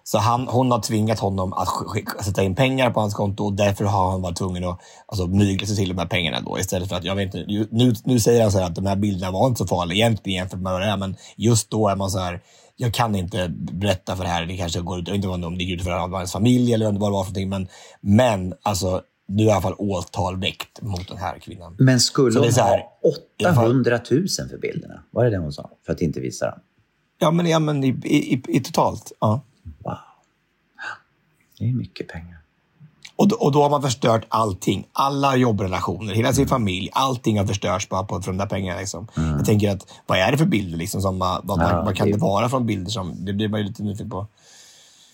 [0.05, 3.53] Så han, hon har tvingat honom att skicka, sätta in pengar på hans konto och
[3.53, 6.59] därför har han varit tvungen att alltså, mygla sig till de här pengarna då.
[6.59, 8.97] Istället för att, jag vet inte, nu, nu säger han så här att de här
[8.97, 11.97] bilderna var inte så farliga egentligen jämfört med vad det är, men just då är
[11.97, 12.41] man så här,
[12.77, 15.59] jag kan inte berätta för det här, det kanske går ut, jag vet inte om
[15.59, 17.69] det gick ut för hans familj eller vad det var för någonting, men,
[18.01, 21.77] men alltså, nu är i alla fall åtal väckt mot den här kvinnan.
[21.79, 23.01] Men skulle hon här- ha
[23.43, 25.03] 800 000 för bilderna?
[25.11, 25.71] Var det det hon sa?
[25.87, 26.61] För att inte visa dem?
[27.19, 29.13] Ja, men, ja, men i, i, i, i totalt.
[29.21, 29.41] Ja.
[29.85, 29.95] Wow.
[31.59, 32.36] Det är mycket pengar.
[33.19, 34.87] Och, då- och då har man förstört allting.
[34.93, 36.35] Alla jobbrelationer, hela Mm.
[36.35, 36.89] sin familj.
[36.93, 38.81] Allting har förstörts bara på, för de där pengarna.
[38.81, 39.09] Liksom.
[39.15, 40.79] Jag tänker att, vad är det för bilder?
[40.79, 41.77] Liksom, som, vad, vad, Mm.
[41.77, 42.91] Ja, vad kan det- det vara från bilder?
[42.91, 44.27] som Det blir man ju lite nyfiken på.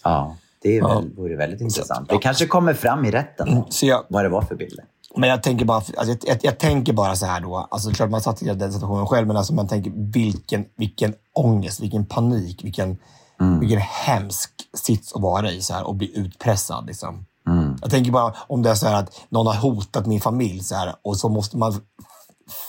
[0.05, 0.89] Ja, det är Ja.
[0.89, 2.09] väl, vore väldigt intressant.
[2.09, 4.85] Det kanske kommer fram i rätten då, Så jag, vad det var för bilder.
[5.17, 7.69] men jag tänker bara, alltså, jag, jag, jag tänker bara så här då.
[7.71, 11.81] Alltså, klart man satt i den situationen själv, men alltså, man tänker vilken, vilken ångest,
[11.81, 12.99] vilken panik, vilken,
[13.41, 13.61] Mm.
[13.61, 16.87] vilken hemsk sits att vara i så här, och bli utpressad.
[16.87, 17.25] Liksom.
[17.49, 17.77] Mm.
[17.81, 20.75] Jag tänker bara om det är så här att någon har hotat min familj så
[20.75, 21.81] här, och så måste man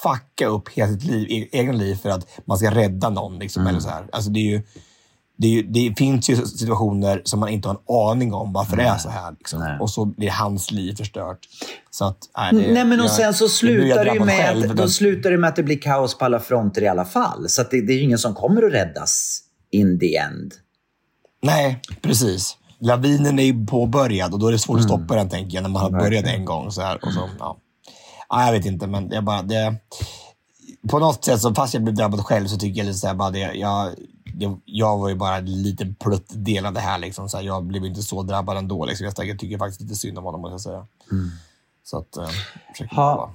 [0.04, 3.40] fucka upp hela sitt liv, e- egen liv för att man ska rädda någon.
[3.40, 3.70] Liksom, Mm.
[3.70, 4.06] eller så här.
[4.12, 4.62] Alltså, det, är ju,
[5.38, 8.78] det, är ju, det finns ju situationer som man inte har en aning om varför
[8.78, 9.32] det är så här.
[9.32, 9.60] Liksom.
[9.60, 9.78] Nej.
[9.80, 11.40] Och så blir hans liv förstört.
[11.92, 14.68] Så att, nej, det, Nej, men och jag- sen så slutar det med, själv, att,
[14.68, 17.50] men- då slutar det med att det blir kaos på alla fronter i alla fall.
[17.50, 19.40] Så att det, det är ju ingen som kommer att räddas
[19.72, 20.54] in the end.
[21.44, 22.58] Nej, precis.
[22.84, 25.70] Lavinen är ju påbörjad och då är det svårt att stoppa den, tänker jag, när
[25.70, 26.72] man har börjat en gång.
[26.72, 27.58] Så här, och så, ja.
[28.30, 29.42] Ja, jag vet inte, men är bara...
[29.42, 29.76] Det,
[30.90, 33.14] på något sätt, så fast jag blev drabbad själv, så tycker jag lite så här,
[33.14, 33.92] bara det, jag,
[34.36, 36.98] det, jag var ju bara en liten plutt del av det här.
[36.98, 38.86] Liksom, så här, jag blev inte så drabbad ändå.
[38.86, 39.06] Liksom.
[39.06, 40.88] Jag tycker- faktiskt lite synd om honom, måste jag säga.
[41.84, 42.30] Så att, eh.
[42.96, 43.32] Ha.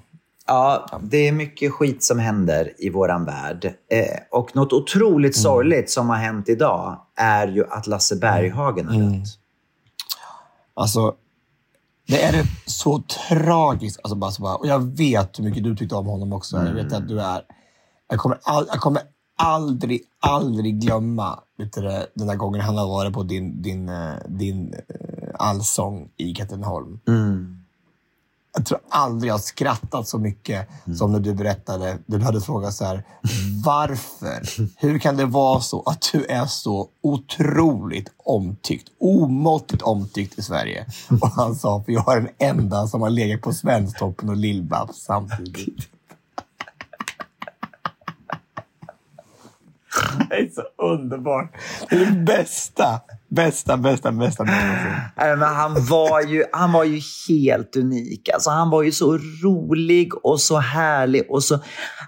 [0.48, 3.64] Ja, det är mycket skit som händer i våran värld.
[3.64, 9.00] Eh, och något otroligt sorgligt som har hänt idag är ju att Lasse Berghagen har
[9.00, 9.28] dött.
[10.74, 11.14] Alltså,
[12.06, 14.00] det är så tragiskt.
[14.02, 16.56] Alltså, bara, så bara, och jag vet hur mycket du tyckte om honom också.
[16.56, 17.42] Jag vet att du är...
[18.08, 19.02] Jag kommer, all, jag kommer
[19.36, 21.80] aldrig, aldrig glömma vet du,
[22.14, 27.00] den där gången han har varit på din, din, eh, din eh, allsång i Katrineholm.
[28.52, 30.68] Jag tror aldrig jag skrattat så mycket
[30.98, 31.98] som när du berättade.
[32.06, 33.04] Du hade frågat så här,
[33.64, 34.42] varför?
[34.76, 40.86] Hur kan det vara så att du är så otroligt omtyckt, omåttligt omtyckt i Sverige?
[41.20, 44.92] Och han sa, för jag är den enda som har legat på Svensktoppen och Lill-Babs
[44.92, 45.88] samtidigt.
[50.28, 51.54] Det är så underbart.
[51.90, 54.44] Det är det bästa, bästa, bästa, bästa
[55.16, 58.28] men han, var ju, han var ju helt unik.
[58.28, 61.30] Alltså, han var ju så rolig och så härlig.
[61.30, 61.58] Och så,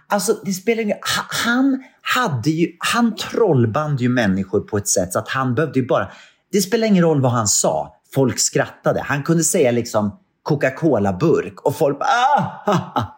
[0.08, 0.98] alltså, det spelar ingen,
[1.44, 5.86] han, hade ju, han trollband ju människor på ett sätt så att han behövde ju
[5.86, 6.10] bara...
[6.52, 7.94] Det spelar ingen roll vad han sa.
[8.14, 9.02] Folk skrattade.
[9.02, 12.08] Han kunde säga liksom Coca-Cola-burk och folk bara...
[12.08, 13.16] Ah!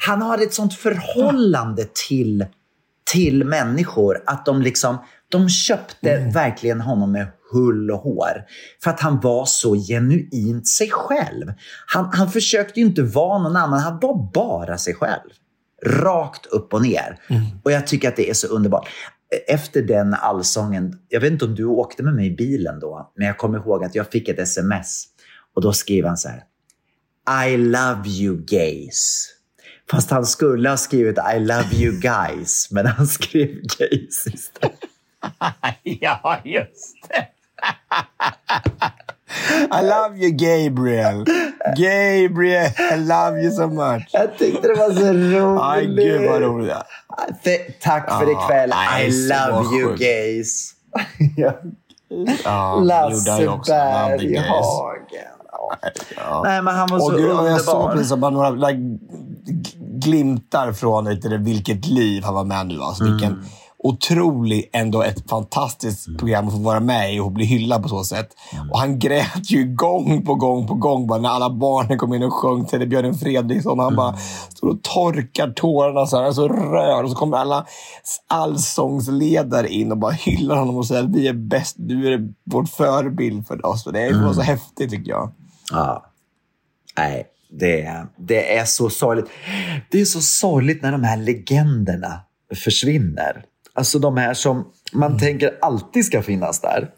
[0.00, 2.46] Han hade ett sånt förhållande till
[3.12, 4.98] till människor att de liksom
[5.28, 8.44] de köpte verkligen honom med hull och hår.
[8.82, 11.52] För att han var så genuint sig själv.
[11.86, 15.30] Han, han försökte ju inte vara någon annan, han var bara sig själv.
[15.86, 17.18] Rakt upp och ner.
[17.62, 18.88] Och jag tycker att det är så underbart.
[19.48, 23.26] Efter den allsången, jag vet inte om du åkte med mig i bilen då, men
[23.26, 25.04] jag kommer ihåg att jag fick ett sms
[25.54, 26.44] och då skrev han så här.
[27.46, 29.28] I love you gays.
[29.90, 34.78] Fast han skulle ha skrivit I love you guys, men han skrev gays istället.
[36.00, 37.26] ja, just det.
[39.80, 41.24] I love you, Gabriel.
[41.76, 44.08] Gabriel, I love you so much.
[44.12, 45.96] Jag tyckte det var så roligt.
[46.04, 46.72] Gud vad roligt.
[47.82, 48.72] Tack för Ja, ikväll.
[49.06, 50.00] I så love you sjukt.
[50.00, 50.74] gays.
[51.36, 52.80] Ja.
[52.80, 53.42] Lasse.
[53.42, 53.46] I.
[53.46, 55.24] Berghagen.
[56.16, 56.42] Ja.
[56.44, 57.96] Nej, men han var så och gud, och jag såg underbar.
[57.96, 58.98] precis bara några like,
[60.00, 62.80] glimtar från vet du, vilket liv han var med nu.
[62.82, 63.14] Alltså, Mm.
[63.16, 63.44] Vilken
[63.82, 68.04] otrolig, ändå ett fantastiskt program att få vara med i och bli hyllad på så
[68.04, 68.28] sätt.
[68.52, 68.70] Mm.
[68.70, 72.22] Och han grät ju gång på gång på gång bara när alla barnen kom in
[72.22, 73.78] och sjöng till Björn Fredriksson.
[73.78, 74.20] Han bara Mm.
[74.54, 77.02] står och torkar tårarna så här, är så rör.
[77.04, 77.66] Och så kommer alla
[78.28, 81.74] allsångsledare in och bara hyllar honom och säger att vi är bäst.
[81.78, 83.86] Du är vår förebild för oss.
[83.86, 84.34] Och det är Mm.
[84.34, 85.30] så häftigt tycker jag.
[85.72, 86.04] Ja.
[86.98, 89.30] Nej, det är, det är så sorgligt.
[89.90, 92.20] Det är så sorgligt när de här legenderna
[92.54, 93.44] försvinner.
[93.74, 96.90] Alltså de här som man tänker alltid ska finnas där.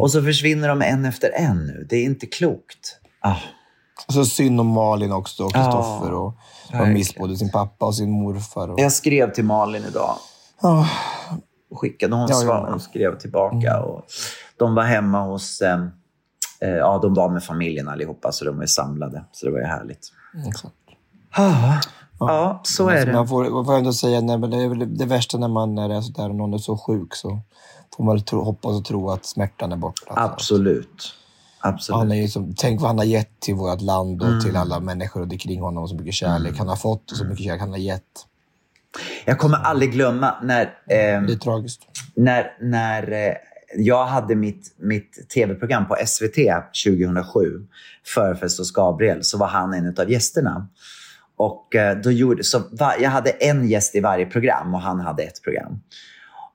[0.00, 1.86] Och så försvinner de en efter en nu.
[1.90, 2.98] Det är inte klokt.
[3.20, 3.36] Ah.
[4.08, 6.10] Så synd om Malin också, och Kristoffer.
[6.10, 6.34] Ja, och
[6.72, 8.68] har mist både sin pappa och sin morfar.
[8.68, 8.80] Och...
[8.80, 10.16] Jag skrev till Malin idag.
[10.60, 10.86] Ah,
[11.74, 13.80] Skickade hon Ja, svar och skrev tillbaka.
[13.80, 14.04] Och
[14.56, 15.60] de var hemma hos...
[15.60, 15.86] Eh,
[16.60, 19.24] ja, de var med familjen allihopa, så de var ju samlade.
[19.32, 20.12] Så det var ju härligt.
[20.48, 20.74] exakt.
[21.30, 21.80] Ah.
[22.18, 23.12] Ja, så är Alltså, det.
[23.12, 25.74] Man får, man får ändå säga, nej, men det är väl det värsta när man
[25.74, 27.40] när det är så där och någon är så sjuk så
[27.96, 30.12] får man tro, hoppas och tro att smärtan är borta.
[30.16, 31.14] Absolut.
[31.58, 32.12] Han Absolut.
[32.12, 34.40] är ju som, tänk vad han har gett till vårt land och Mm.
[34.40, 35.88] till alla människor och det kring honom.
[35.88, 38.02] Så mycket kärlek han har fått och så mycket kärlek han har gett.
[39.24, 40.66] Jag kommer aldrig glömma när, eh,
[41.22, 41.80] Det är tragiskt.
[42.14, 43.34] när, när eh,
[43.78, 46.36] jag hade mitt, mitt tv-program på SVT
[46.84, 47.66] 2007,
[48.14, 50.68] Förfest hos Gabriel, så var han en av gästerna.
[51.36, 55.00] Och eh, då gjorde, så va, jag hade en gäst i varje program och han
[55.00, 55.80] hade ett program.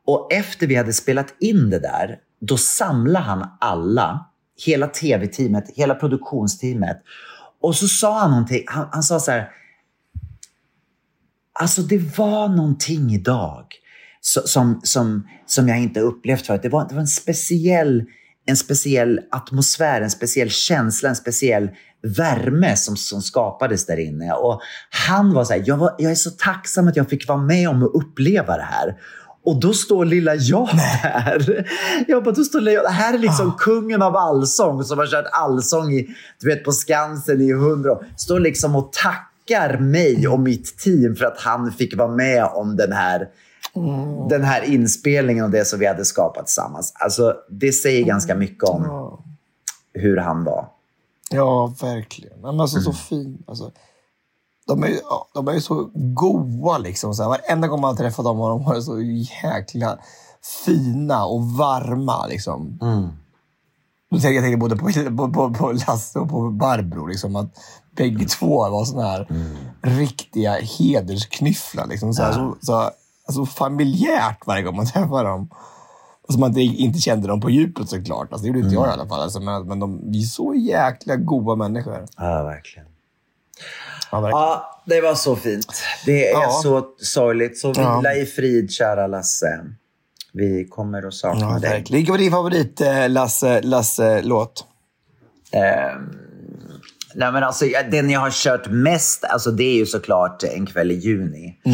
[0.06, 4.26] Och efter vi hade spelat in det där, då samlade han alla,
[4.66, 7.02] hela tv-teamet, hela produktionsteamet.
[7.62, 9.50] Och så sa han någonting, han, han sa så här,
[11.54, 13.66] Alltså det var någonting idag
[14.22, 16.62] som, som, som jag inte upplevt förut.
[16.64, 18.04] Det var, det var en, speciell,
[18.46, 21.70] en speciell atmosfär, en speciell känsla, en speciell
[22.18, 24.34] värme som, som skapades där inne.
[24.34, 24.62] Och
[25.08, 27.70] han var så här, jag, var, jag är så tacksam att jag fick vara med
[27.70, 28.96] om att uppleva det här.
[29.44, 31.68] Och då står lilla jag där.
[32.08, 32.84] Jag bara, då står lilla jag.
[32.84, 36.08] Det här är liksom kungen av allsång som har kört allsång i,
[36.40, 38.06] du vet, på Skansen i hundra år.
[38.18, 42.76] Står liksom och tackar mig och mitt team för att han fick vara med om
[42.76, 43.28] den här,
[44.30, 46.94] den här inspelningen och det som vi hade skapat tillsammans.
[46.96, 48.84] Alltså, det säger ganska mycket om
[49.94, 50.68] hur han var.
[51.30, 52.42] Ja, verkligen.
[52.42, 52.84] Men alltså, Mm.
[52.86, 53.44] så fin.
[53.48, 53.72] Alltså,
[54.68, 56.78] de är, ju- ja, de är ju så goa.
[56.78, 57.14] Liksom.
[57.14, 59.02] Så här, varenda gång man träffar dem har de varit så
[59.44, 59.98] jäkla
[60.66, 62.28] fina och varma.
[62.28, 62.78] Liksom.
[64.12, 64.86] Tänker, jag tänker både på,
[65.18, 67.06] på, på, på Lasse och på Barbro.
[67.06, 67.58] Liksom, att
[67.96, 69.28] bägge två var såna här
[69.82, 71.88] riktiga hedersknyfflar.
[71.88, 72.92] Liksom, så, här, så, så,
[73.26, 75.50] alltså, familjärt varje gång man träffar dem.
[76.30, 78.28] Som att jag inte kände dem på djupet såklart.
[78.32, 79.22] Alltså, det gjorde inte jag i alla fall.
[79.22, 82.06] Alltså, men men de, vi är så jäkla goda människor.
[82.18, 82.88] Ja, verkligen.
[84.12, 84.40] Ja, verkligen.
[84.42, 85.84] Ja, det var så fint.
[86.06, 86.50] Det är Ja.
[86.64, 87.60] så sorgligt.
[87.60, 89.60] Så vila i frid, kära Lasse.
[90.34, 91.86] Vi kommer att sakna Ja, dig.
[91.92, 94.66] Vilken var din favorit eh, Lasse, Lasse-låt?
[95.52, 96.10] Ehm,
[97.16, 100.92] nej, men alltså, den jag har kört mest, alltså, det är ju såklart En kväll
[100.92, 101.58] i juni.
[101.64, 101.72] Det-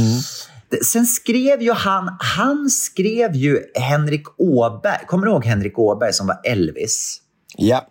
[0.83, 6.27] Sen skrev ju han, han skrev ju Henrik Åberg, kommer du ihåg Henrik Åberg som
[6.27, 7.21] var Elvis?
[7.57, 7.87] Ja.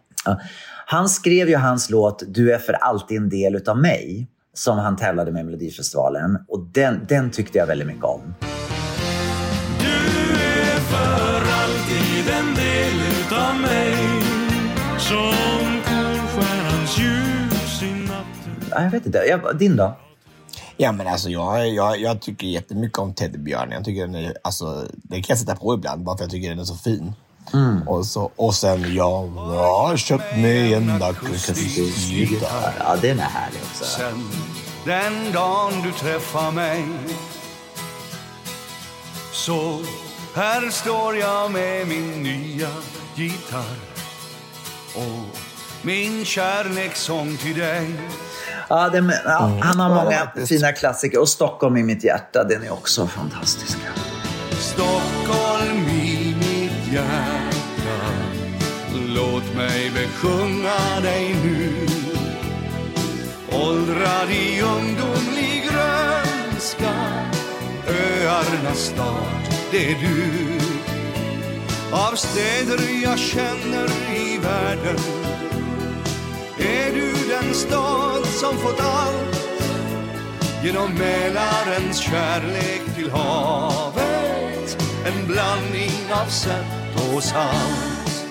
[0.86, 4.96] Han skrev ju hans låt Du är för alltid en del utav mig som han
[4.96, 6.38] tävlade med i Melodifestivalen.
[6.48, 8.34] Och den, den tyckte jag väldigt mycket om.
[9.80, 13.96] Du är för alltid en del utav mig
[14.98, 15.82] Som
[16.34, 19.96] polstjärnans ljus i natten Ja, Jag vet inte, jag, din då?
[20.76, 23.70] Ja, men alltså jag, jag, jag tycker jättemycket om Teddybjörn.
[23.70, 26.40] Jag tycker den är, alltså, den kan jag sätta på ibland bara för att jag
[26.40, 27.12] tycker den är så fin.
[27.86, 32.74] Och, så, och sen, jag har köpt mig en akustisk gitarr.
[32.78, 33.84] Ja, den är härlig också.
[33.84, 34.28] Sen
[34.86, 36.84] den dagen du träffar mig
[39.32, 39.80] Så
[40.34, 42.68] här står jag med min nya
[43.14, 43.76] gitarr
[44.94, 45.45] Och
[45.86, 47.94] min kärlekssång till dig.
[48.68, 51.20] Ja, den, ja, Han har många fina klassiker.
[51.20, 53.78] Och Stockholm i mitt hjärta, den är också fantastisk.
[54.50, 57.96] Stockholm i mitt hjärta.
[59.08, 61.86] Låt mig besjunga dig nu.
[63.52, 66.92] Åldrad i ungdomlig grönska.
[67.88, 70.58] Öarnas stad, det är du.
[71.92, 74.98] Av städer jag känner i världen
[76.58, 79.48] Är du den stad som fått allt
[80.64, 84.76] Genom Mälarens kärlek till havet
[85.06, 88.24] En blandning av sött och salt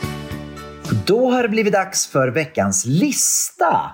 [1.05, 3.91] Då har det blivit dags för veckans lista.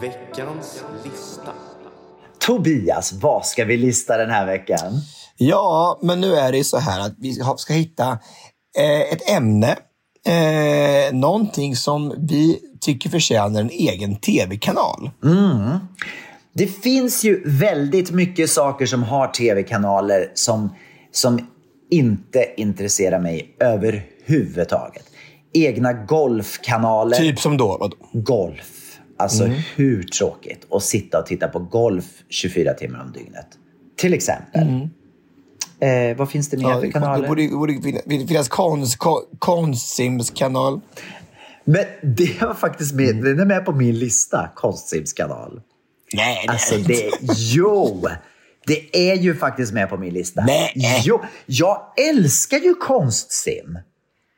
[0.00, 1.52] Veckans lista.
[2.38, 4.92] Tobias, vad ska vi lista den här veckan?
[5.36, 8.10] Ja, men nu är det ju så här att vi ska- hitta
[8.78, 9.76] eh, ett ämne.
[10.28, 15.10] Eh, någonting som vi tycker förtjänar en egen tv-kanal.
[16.52, 20.74] Det finns ju väldigt mycket saker som har tv-kanaler som,
[21.12, 21.46] som
[21.90, 25.04] inte intresserar mig överhuvudtaget.
[25.52, 27.16] Egna golfkanaler.
[27.16, 27.76] Typ som då?
[27.80, 27.96] Vadå?
[28.12, 28.98] Golf.
[29.18, 29.44] Alltså
[29.76, 33.46] hur tråkigt att sitta och titta på golf 24 timmar om dygnet.
[33.96, 34.88] Till exempel.
[35.80, 37.28] Eh, vad finns det mer Ja, för det kanaler?
[37.28, 37.72] borde, borde
[38.26, 40.80] finnas- konst, kon, Konsims kanal.
[41.64, 45.60] Men det var faktiskt med, den är med på min lista, Konstsims kanal.
[46.14, 46.92] Nej, det Alltså är inte.
[46.92, 48.06] det, jo!
[48.66, 50.44] Det är ju faktiskt med på min lista.
[50.46, 50.72] Nej.
[51.04, 53.78] Jo, jag älskar ju konstsim.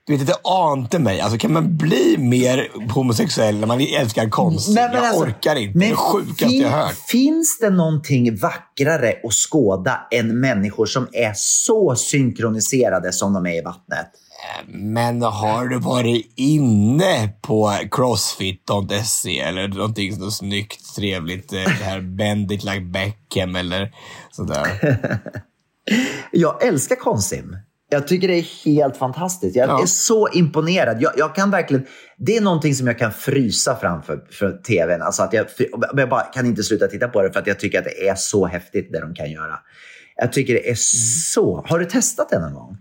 [0.07, 1.21] Du vet, det ante mig.
[1.21, 4.69] Alltså, kan man bli mer homosexuell när man älskar konst?
[4.69, 5.79] Nej, men jag alltså, orkar inte.
[5.79, 6.95] men det sjukaste fin- jag hört.
[7.09, 13.59] Finns det någonting vackrare att skåda än människor som är så synkroniserade som de är
[13.59, 14.11] i vattnet?
[14.69, 22.01] Men har du varit inne på crossfit.se eller någonting så snyggt, trevligt, eh, det här
[22.01, 23.95] Bend it like Beckham eller
[24.31, 24.67] sådär?
[26.33, 27.57] Jag älskar konstsim.
[27.93, 29.57] Jag tycker det är helt fantastiskt.
[29.57, 29.83] Jag Ja.
[29.83, 31.03] är så imponerad.
[31.03, 31.87] Jag, jag kan verkligen,
[32.19, 35.03] det är någonting som jag kan frysa framför för tvn.
[35.03, 35.47] Alltså att jag,
[35.97, 38.15] jag bara kan inte sluta titta på det för att jag tycker att det är
[38.15, 39.59] så häftigt det de kan göra.
[40.17, 40.75] Jag tycker det är
[41.33, 41.65] så...
[41.69, 42.77] Har du testat det någon gång?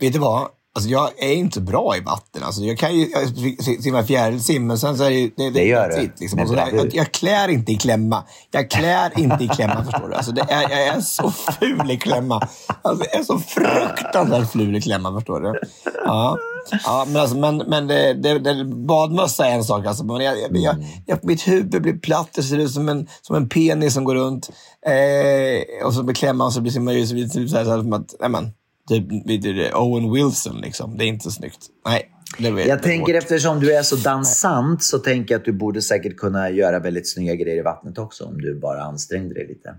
[0.00, 0.48] Vet du vad?
[0.80, 2.42] Alltså jag är inte bra i vatten.
[2.42, 5.30] Alltså jag kan ju jag simma fjärilsim, men sen så är det ju...
[5.36, 6.12] Det, Det gör du.
[6.20, 6.46] liksom.
[6.46, 6.76] Så bravur.
[6.76, 8.24] jag, jag klär inte i klämma.
[8.50, 10.14] Jag klär inte i klämma, förstår du.
[10.14, 12.48] Alltså är, jag är så ful i klämma.
[12.82, 15.60] Alltså jag är så fruktansvärt ful i klämma, förstår du.
[16.04, 16.38] Ja,
[16.84, 19.86] ja men, alltså, men, men det, det, det, badmössa är en sak.
[19.86, 20.04] Alltså.
[20.04, 22.28] Men jag, jag, jag, jag, mitt huvud blir platt.
[22.34, 24.50] Det ser ut som en, som en penis som går runt.
[24.86, 27.70] Eh, och så med klämman så blir det så blir det typ så här, så
[27.70, 28.14] här som att...
[28.20, 28.52] Nej,
[28.98, 30.98] vid det- Owen Wilson liksom.
[30.98, 31.58] Det är inte snyggt.
[31.86, 32.02] Nej,
[32.38, 33.22] det vet Jag det tänker bort.
[33.22, 37.12] eftersom du är så dansant så tänker jag att du borde säkert kunna göra väldigt
[37.12, 39.74] snygga grejer i vattnet också om du bara ansträngde dig lite.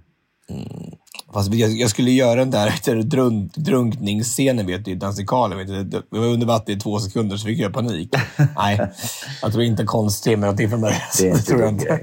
[1.33, 5.57] Fast jag, jag skulle göra den där drunk, drunkningsscenen vet du, i Dansikalen.
[5.57, 5.83] Vet du.
[5.83, 8.15] Det- Vi var under vatten i två sekunder så fick jag panik.
[8.57, 8.81] Nej,
[9.41, 11.01] jag tror inte konsttimme är någonting för mig.
[11.19, 11.99] Det är inte tror jag inte.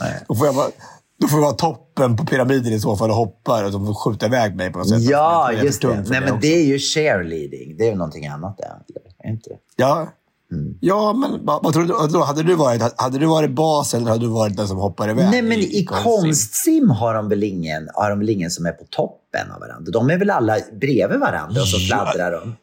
[0.00, 0.20] Nej.
[0.28, 0.70] Då får jag bara
[1.20, 3.94] Då får jag vara toppen på pyramiden i så fall och hoppa och de får
[3.94, 5.02] skjuta iväg mig på något sätt.
[5.02, 5.88] Ja, Det just det.
[5.88, 6.36] Nej, men också.
[6.40, 7.76] det är ju cheerleading.
[7.78, 9.28] Det är ju någonting annat det.
[9.28, 9.50] inte?
[9.76, 10.08] Ja.
[10.52, 10.74] Mm.
[10.80, 11.92] Ja, men vad, vad tror du?
[11.92, 15.10] Vadå, Hade du, varit, hade du varit bas eller hade du varit den som hoppar
[15.10, 15.28] iväg?
[15.30, 18.84] Nej, men i konstsim har de, väl ingen, har de väl ingen som är på
[18.90, 19.90] toppen av varandra?
[19.92, 21.86] De är väl alla bredvid varandra och så Ja.
[21.86, 22.56] fladdrar de.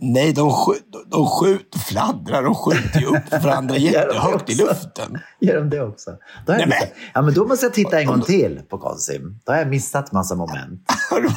[0.00, 5.18] Nej, de, skj- de skjuter, fladdrar, de skjuter ju upp varandra jättehögt i luften.
[5.40, 6.10] Gör de det också?
[6.46, 6.88] Då jag Nej, missat.
[7.14, 9.40] Ja, men då måste jag titta en gång till på Konsim.
[9.44, 10.84] Då har jag missat massa moment.
[11.10, 11.28] Har du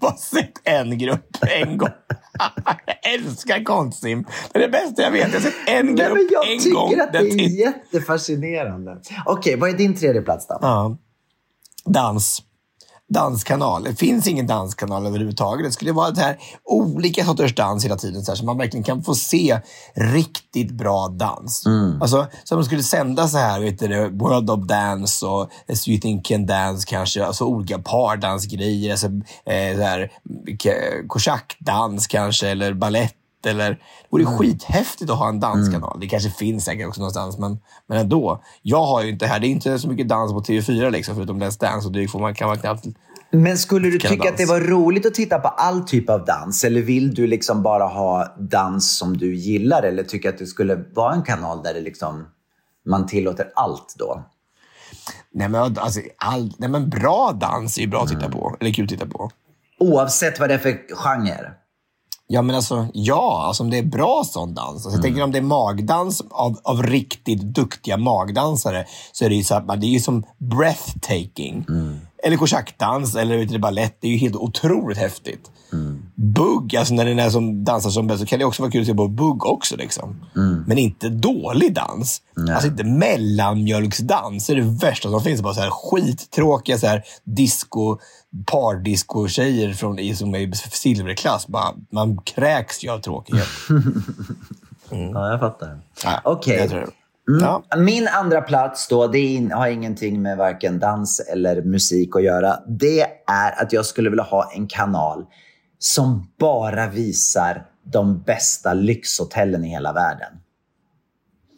[0.00, 1.88] bara, sett en grupp en gång?
[2.86, 4.24] jag älskar konstsim.
[4.52, 5.32] Det är det bästa jag vet.
[5.32, 6.88] Jag har sett en grupp Nej, men jag en gång.
[6.90, 8.96] tycker att det är jättefascinerande.
[9.26, 10.58] Okej, vad är din tredje plats då?
[10.60, 10.96] Ja.
[11.84, 12.42] Dans.
[13.08, 13.84] Danskanal.
[13.84, 15.66] Det finns ingen danskanal överhuvudtaget.
[15.66, 18.24] Det skulle vara det här olika sorters dans hela tiden.
[18.24, 19.60] Så, här, så man verkligen kan få se
[19.94, 21.66] riktigt bra dans.
[22.00, 26.00] Alltså, så de skulle sända så här, vet du, World of Dance och So You
[26.00, 27.24] Think Can Dance kanske.
[27.24, 28.90] Alltså olika pardansgrejer.
[28.90, 29.06] Alltså,
[29.44, 30.08] eh,
[31.06, 33.15] kosackdans kanske, eller ballett.
[33.44, 33.78] Eller, det
[34.10, 36.00] vore skithäftigt att ha en danskanal.
[36.00, 38.42] Det kanske finns säkert också någonstans, men, men ändå.
[38.62, 41.42] Jag har ju inte här, det är inte så mycket dans på TV4 liksom, förutom
[41.42, 42.84] Let's Dance och det får man, kan man knappt...
[43.30, 44.30] Men skulle du tycka dans.
[44.30, 46.64] att det var roligt att titta på all typ av dans?
[46.64, 49.82] Eller vill du liksom bara ha dans som du gillar?
[49.82, 52.26] Eller tycker att det skulle vara en kanal där det liksom,
[52.86, 54.24] man tillåter allt då?
[55.32, 58.72] Nej men, alltså, all, nej men bra dans är ju bra att titta på, eller
[58.72, 59.30] kul att titta på.
[59.78, 61.54] Oavsett vad det är för genre?
[62.28, 64.72] Ja, men alltså, ja, alltså om det är bra sån dans.
[64.72, 69.34] Alltså, Jag tänker om det är magdans av, av riktigt duktiga magdansare så är det
[69.34, 71.64] ju, så här, det är ju som breathtaking.
[72.22, 73.98] Eller kosackdans eller balett.
[74.00, 75.50] Det är ju helt otroligt häftigt.
[76.14, 78.72] Bugg, alltså när det är den som dansar som bäst så kan det också vara
[78.72, 79.76] kul att se på bugg också.
[79.76, 80.26] Liksom.
[80.66, 82.22] Men inte dålig dans.
[82.50, 84.46] Alltså inte mellanmjölksdans.
[84.46, 85.42] Det är det värsta som finns.
[85.42, 87.98] Bara så här skittråkiga så här, disco,
[88.46, 91.46] pardisco-tjejer från, i- som är i silverklass.
[91.46, 93.46] Bara, man kräks ju av tråkighet.
[94.90, 95.80] Ja, jag fattar.
[96.04, 96.68] Ja, Okej.
[96.68, 96.76] det.
[96.76, 96.90] Mm.
[97.44, 97.62] Ja.
[97.76, 102.56] Min andra plats då, det har ingenting med varken dans eller musik att göra.
[102.68, 105.24] Det är att jag skulle vilja ha en kanal
[105.78, 110.32] som bara visar de bästa lyxhotellen i hela världen.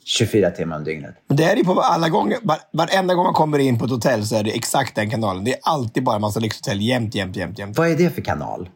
[0.09, 1.15] 24 timmar om dygnet.
[1.27, 2.39] Men det är det på alla gånger.
[2.43, 5.45] Var, varenda gång man kommer in på ett hotell så är det exakt den kanalen.
[5.45, 7.79] Det är alltid bara en massa lyxhotell jämt, jämt, jämt, jämt.
[7.79, 8.69] Vad är det för kanal?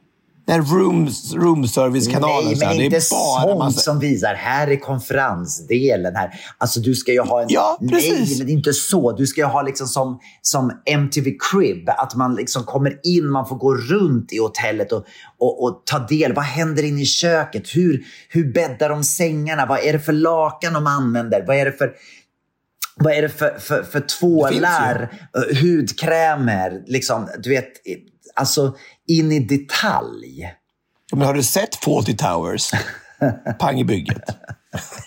[0.47, 2.45] Den här room, room service-kanalen.
[2.45, 3.81] Nej, här, men det inte sånt massa...
[3.81, 6.17] som visar här är konferensdelen.
[6.17, 6.31] Här.
[6.59, 7.47] Alltså du ska ju ha en...
[7.51, 8.39] Ja, Nej, precis.
[8.39, 9.13] men det är inte så.
[9.13, 11.89] Du ska ju ha liksom som, som MTV Crib.
[11.89, 15.05] Att man liksom kommer in, man får gå runt i hotellet och,
[15.39, 16.33] och, och ta del.
[16.33, 17.77] Vad händer inne i köket?
[17.77, 19.67] Hur, hur bäddar de sängarna?
[19.67, 21.45] Vad är det för lakan de använder?
[21.47, 21.91] Vad är det för...
[22.97, 25.13] Vad är det för, för, för tvålar,
[25.63, 26.83] hudkrämer?
[26.87, 27.69] Liksom, du vet,
[28.35, 28.77] alltså
[29.09, 30.55] in i detalj.
[31.13, 32.71] Men har du sett Fawlty Towers?
[33.59, 34.25] Pang i bygget.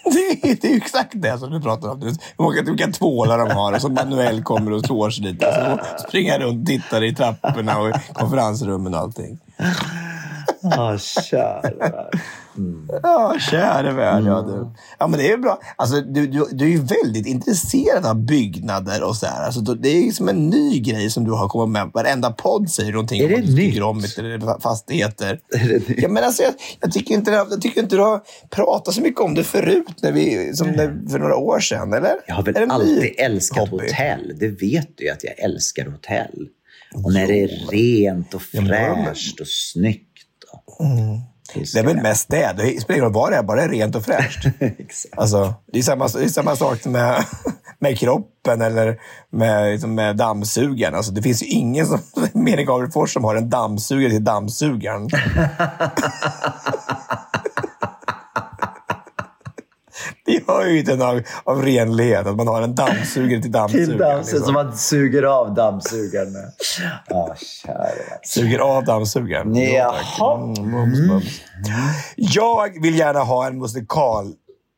[0.03, 2.01] Det är, det är ju exakt det som du pratar om.
[2.01, 5.79] Hur många vilka tvålar de har och så Manuel kommer och slår sig lite.
[5.99, 9.39] Så springer runt och tittar i trapporna och konferensrummen och allting.
[10.61, 12.09] Ja, kära.
[13.03, 14.23] Ja, käre värld.
[14.25, 14.71] Ja, du.
[14.99, 15.59] ja, men det är bra.
[15.75, 19.45] Alltså, du, du, du är ju väldigt intresserad av byggnader och så här.
[19.45, 21.91] Alltså, det är som en ny grej som du har kommit med.
[21.93, 24.03] Varenda podd säger någonting Är om det vad du tycker om
[24.61, 25.39] fastigheter.
[25.53, 26.01] Är det nytt?
[26.01, 29.21] Ja, men alltså, jag, jag, tycker inte, jag tycker inte du har pratat så mycket
[29.21, 31.93] om det förut, när vi, som när, för några år sedan.
[31.93, 32.15] Eller?
[32.27, 33.83] Jag har väl alltid älskat hobby?
[33.83, 34.33] hotell.
[34.39, 36.47] Det vet du ju att jag älskar hotell.
[37.03, 40.03] Och när det är rent och fräscht och snyggt.
[40.65, 40.85] Och...
[41.53, 42.53] Det är väl mest det.
[42.57, 44.45] Det spelar ingen roll vad det är, bara det är rent och fräscht.
[44.59, 45.17] Exakt.
[45.17, 47.25] Alltså, det, är samma, det är samma sak med,
[47.79, 50.95] med kroppen eller med, liksom med dammsugaren.
[50.95, 51.99] Alltså, det finns ju ingen som,
[52.33, 55.09] mer än Gabriel som har en dammsugare till dammsugaren.
[60.26, 63.89] Det ju inte av, av renlighet att man har en dammsugare till dammsugaren.
[63.89, 64.45] Till dansen liksom.
[64.45, 66.51] som man suger av dammsugaren med.
[67.09, 67.36] Kära.
[68.23, 69.55] Suger av dammsugaren.
[69.55, 70.38] Jaha.
[70.38, 71.41] Mm, mums, mums.
[72.15, 74.34] Jag vill gärna ha en musikal,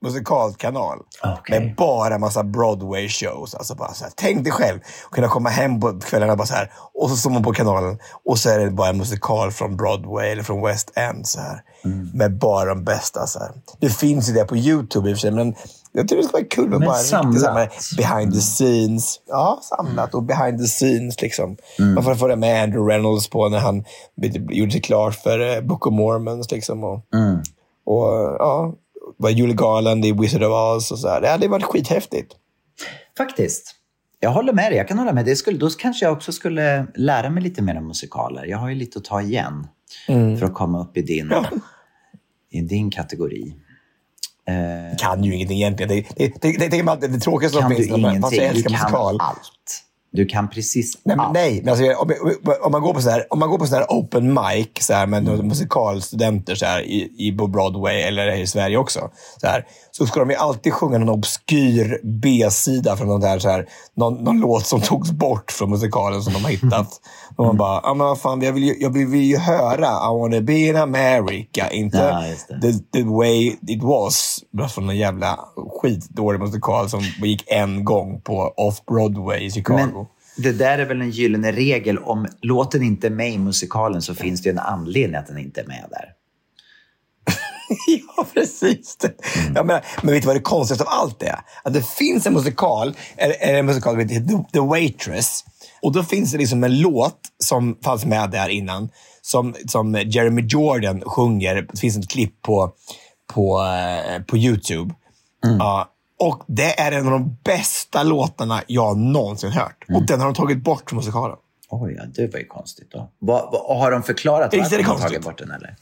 [0.06, 1.60] musikalkanal Okej.
[1.60, 3.56] med bara massa Broadway-shows.
[3.56, 6.54] Alltså bara så här, tänk dig själv att kunna komma hem på kvällarna bara så
[6.54, 9.78] här, och så står man på kanalen och så är det bara en musikal från
[9.78, 11.28] Broadway eller från West End.
[11.28, 11.62] Så här,
[11.94, 12.10] Mm.
[12.14, 13.28] Med bara de bästa.
[13.28, 13.52] Så här.
[13.80, 15.56] Det finns ju det på YouTube i och för sig, men
[15.92, 17.70] jag tycker det skulle vara kul med Men bara samlat.
[17.98, 19.20] behind the scenes.
[19.28, 21.22] Ja, samlat och behind the scenes.
[21.22, 21.58] Liksom.
[21.80, 21.94] Mm.
[21.94, 23.84] Man får få det med Andrew Reynolds på när han
[24.50, 26.52] gjorde sig klart för eh, Book of Mormons.
[26.52, 27.40] Liksom, och, Mm.
[27.86, 28.08] och
[28.40, 28.74] ja,
[29.18, 31.22] var Julie Garland i Wizard of Oz och så här.
[31.22, 32.34] Det hade varit skithäftigt.
[33.18, 33.74] Faktiskt.
[34.20, 34.78] Jag håller med dig.
[34.78, 35.26] Jag kan hålla med.
[35.26, 38.46] Det skulle, då kanske jag också skulle lära mig lite mer om musikaler.
[38.46, 39.68] Jag har ju lite att ta igen
[40.08, 40.38] Mm.
[40.38, 41.28] för att komma upp i din,
[42.52, 43.54] i din kategori.
[44.48, 45.90] Eh, Kan ju ingenting egentligen.
[45.90, 48.64] Det, det, det, det, det, det, det, tråkigaste kan som du finns fast jag ingenting?
[48.64, 49.18] Du kan musikal.
[49.20, 49.84] allt.
[50.12, 52.12] Du kan precis Nej, men, nej, men alltså, om,
[52.62, 54.94] om, man går på så här, om man går på så här open mic så
[54.94, 55.48] här, med mm.
[55.48, 59.10] musikalstudenter så här, i, i på Broadway eller i Sverige också,
[59.42, 59.66] så, här,
[59.98, 64.24] så ska de ju alltid sjunga någon obskyr B-sida från någon, där, så här, någon,
[64.24, 66.90] någon låt som togs bort från musikalen som de har hittat.
[67.36, 70.20] Och man bara, ja men vad fan, jag vill, ju, jag vill ju höra I
[70.20, 74.40] wanna be in America, inte Ja, the, the way it was.
[74.70, 75.40] Från en jävla
[75.82, 79.78] skitdålig musikal som gick en gång på Off-Broadway i Chicago.
[79.78, 80.06] Men
[80.38, 81.98] det där är väl en gyllene regel.
[81.98, 85.62] Om låten inte är med i musikalen så finns det en anledning att den inte
[85.62, 86.17] är med där.
[87.88, 88.98] ja, precis.
[88.98, 89.14] Det.
[89.56, 91.40] Jag menar, men vet du vad det konstigaste av allt är?
[91.64, 95.44] Att det finns en musikal, eller, en musikal som heter The, Waitress.
[95.82, 98.90] Och då finns det liksom en låt som fanns med där innan,
[99.22, 101.68] som, som Jeremy Jordan sjunger.
[101.72, 102.72] Det finns ett klipp på,
[103.34, 104.94] på, eh, på YouTube.
[105.60, 109.86] Ja, och det är en av de bästa låtarna jag någonsin hört.
[109.96, 111.38] Och den har de tagit bort från musikalen.
[111.70, 113.10] Oj, ja, det var ju konstigt då.
[113.20, 115.76] Vad, vad, har de förklarat varför det de har tagit bort den eller?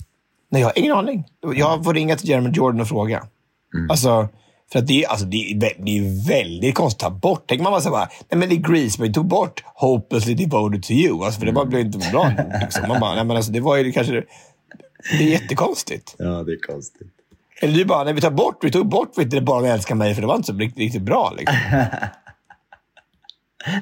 [0.55, 1.23] Nej, jag har ingen aning.
[1.55, 3.23] Jag får ringa till Jeremy Jordan och fråga.
[3.89, 4.27] Alltså,
[4.71, 7.43] för att det, är- alltså, det, det är väldigt konstigt att ta bort.
[7.47, 10.33] Tänk man bara så här, nej men det är Grease, men vi tog bort Hopelessly
[10.35, 11.23] Devoted to You.
[11.25, 12.31] Alltså, för det bara blev inte bra.
[12.61, 12.87] Liksom.
[12.87, 14.13] Man bara, nej men alltså, det var ju kanske...
[15.17, 16.15] Det är jättekonstigt.
[16.17, 17.07] Ja, det är konstigt.
[17.61, 20.13] Eller du bara, nej vi tar bort, vi tog bort du, Bara de älskar mig,
[20.13, 21.33] för det var inte så riktigt, riktigt bra.
[21.37, 21.55] Liksom.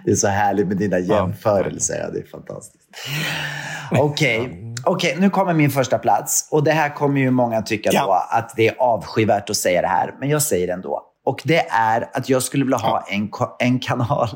[0.05, 1.95] Det är så härligt med dina jämförelser.
[2.03, 2.89] Ja, det är fantastiskt.
[3.91, 4.39] Okej,
[4.85, 6.47] Okej, nu kommer min första plats.
[6.51, 8.05] Och det här kommer ju många tycka Ja.
[8.05, 10.15] då att det är avskyvärt att säga det här.
[10.19, 11.01] Men jag säger det ändå.
[11.25, 13.29] Och det är att jag skulle vilja ha en,
[13.59, 14.29] en kanal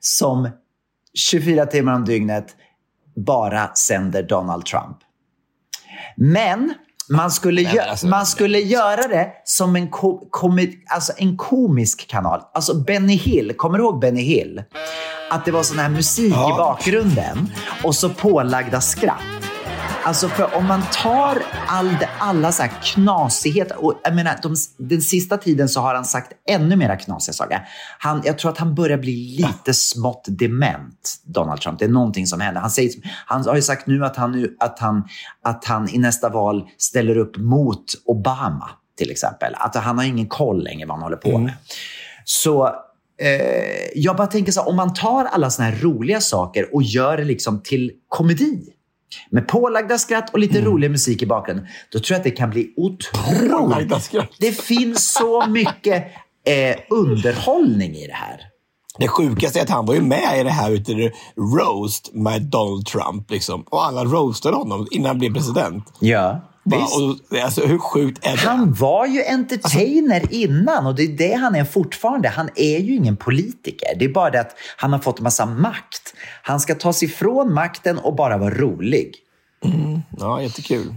[0.00, 0.48] som
[1.14, 2.46] 24 timmar om dygnet
[3.26, 4.96] bara sänder Donald Trump.
[6.16, 6.74] Men
[7.10, 11.36] man skulle, men gö- alltså- man skulle göra det som en, ko- komi- alltså en
[11.36, 12.40] komisk kanal.
[12.54, 14.62] Alltså Benny Hill, kommer du ihåg Benny Hill?
[15.30, 16.54] Att det var sån här musik i Ja.
[16.58, 17.50] bakgrunden
[17.84, 19.18] och så pålagda skratt.
[20.06, 25.02] Alltså för om man tar all, alla så här knasigheter, och jag menar de, den
[25.02, 27.68] sista tiden så har han sagt ännu mera knasiga saker.
[27.98, 31.78] Han, jag tror att han börjar bli lite smått dement, Donald Trump.
[31.78, 32.60] Det är någonting som händer.
[32.60, 32.92] Han, säger,
[33.26, 35.08] han har ju sagt nu att han, nu- att, han,
[35.44, 39.54] att han i nästa val ställer upp mot Obama, till exempel.
[39.56, 41.52] Att han har ingen koll längre vad han håller på med.
[42.24, 42.66] Så
[43.20, 46.82] eh, jag bara tänker så här, om man tar alla såna här roliga saker och
[46.82, 48.70] gör det liksom till komedi
[49.30, 52.50] med pålagda skratt och lite rolig musik i bakgrunden, då tror jag att det kan
[52.50, 54.02] bli otroligt.
[54.02, 54.30] Skratt.
[54.38, 56.04] Det finns så mycket
[56.46, 58.40] eh, underhållning i det här.
[58.98, 62.86] Det sjukaste är att han var ju med i det här ute Roast med Donald
[62.86, 63.30] Trump.
[63.30, 63.62] Liksom.
[63.70, 65.84] Och alla roastade honom innan han blev president.
[66.00, 68.38] Ja, Bara, och, alltså, hur sjukt är det?
[68.38, 72.28] Han var ju entertainer Alltså- innan och det är det han är fortfarande.
[72.28, 73.88] Han är ju ingen politiker.
[73.98, 76.03] Det är bara det att han har fått massa makt.
[76.46, 79.14] Han ska ta sig ifrån makten och bara vara rolig.
[80.18, 80.94] Ja, jättekul.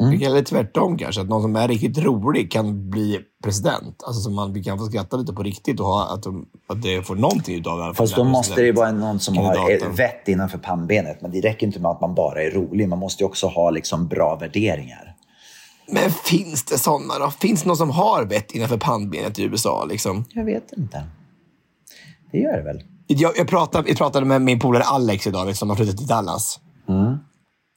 [0.00, 0.10] Mm.
[0.10, 4.02] Det gäller tvärtom kanske, att någon som är riktigt rolig kan bli president.
[4.06, 7.02] Alltså som man kan få skratta lite på riktigt och ha, att, de, att det
[7.02, 7.94] får någonting utav det.
[7.94, 9.94] Fast då måste det ju vara någon som har Kandidaten.
[9.94, 11.22] vett innanför pannbenet.
[11.22, 12.88] Men det räcker inte med att man bara är rolig.
[12.88, 15.14] Man måste ju också ha liksom bra värderingar.
[15.92, 17.30] Men finns det sådana då?
[17.30, 19.84] Finns det någon som har vett innanför pannbenet i USA?
[19.84, 20.24] Liksom?
[20.30, 21.04] Jag vet inte.
[22.32, 22.82] Det gör det väl?
[23.10, 26.60] Jag, jag, pratade, jag pratade med min polare Alex idag, som har flyttat till Dallas.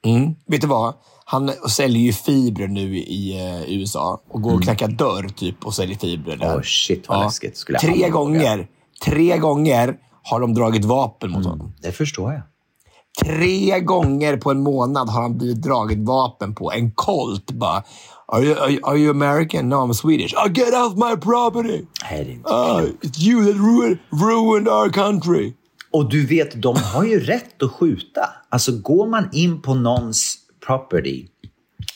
[0.05, 0.35] Mm.
[0.47, 0.93] Vet du vad?
[1.25, 5.73] Han säljer ju fibrer nu i eh, USA och går och knackar dörr typ och
[5.73, 6.45] säljer fibrer där.
[6.45, 6.57] Mm.
[6.57, 7.57] Åh, shit, vad läskigt.
[7.57, 8.67] Skulle tre gånger,
[9.05, 11.73] tre gånger har de dragit vapen mot honom.
[11.81, 12.41] Det förstår jag.
[13.19, 16.71] Tre gånger på en månad har han blivit draget vapen på.
[16.71, 17.83] En Colt bara.
[18.27, 19.69] Are you, are you, are you American?
[19.69, 20.33] No, I'm Swedish.
[20.35, 21.85] Oh, get off my property!
[22.03, 25.53] Nej, det är inte Oh, it's you that ruined, ruined our country.
[25.93, 28.29] Och du vet, de har ju rätt att skjuta.
[28.49, 31.27] Alltså går man in på någons property,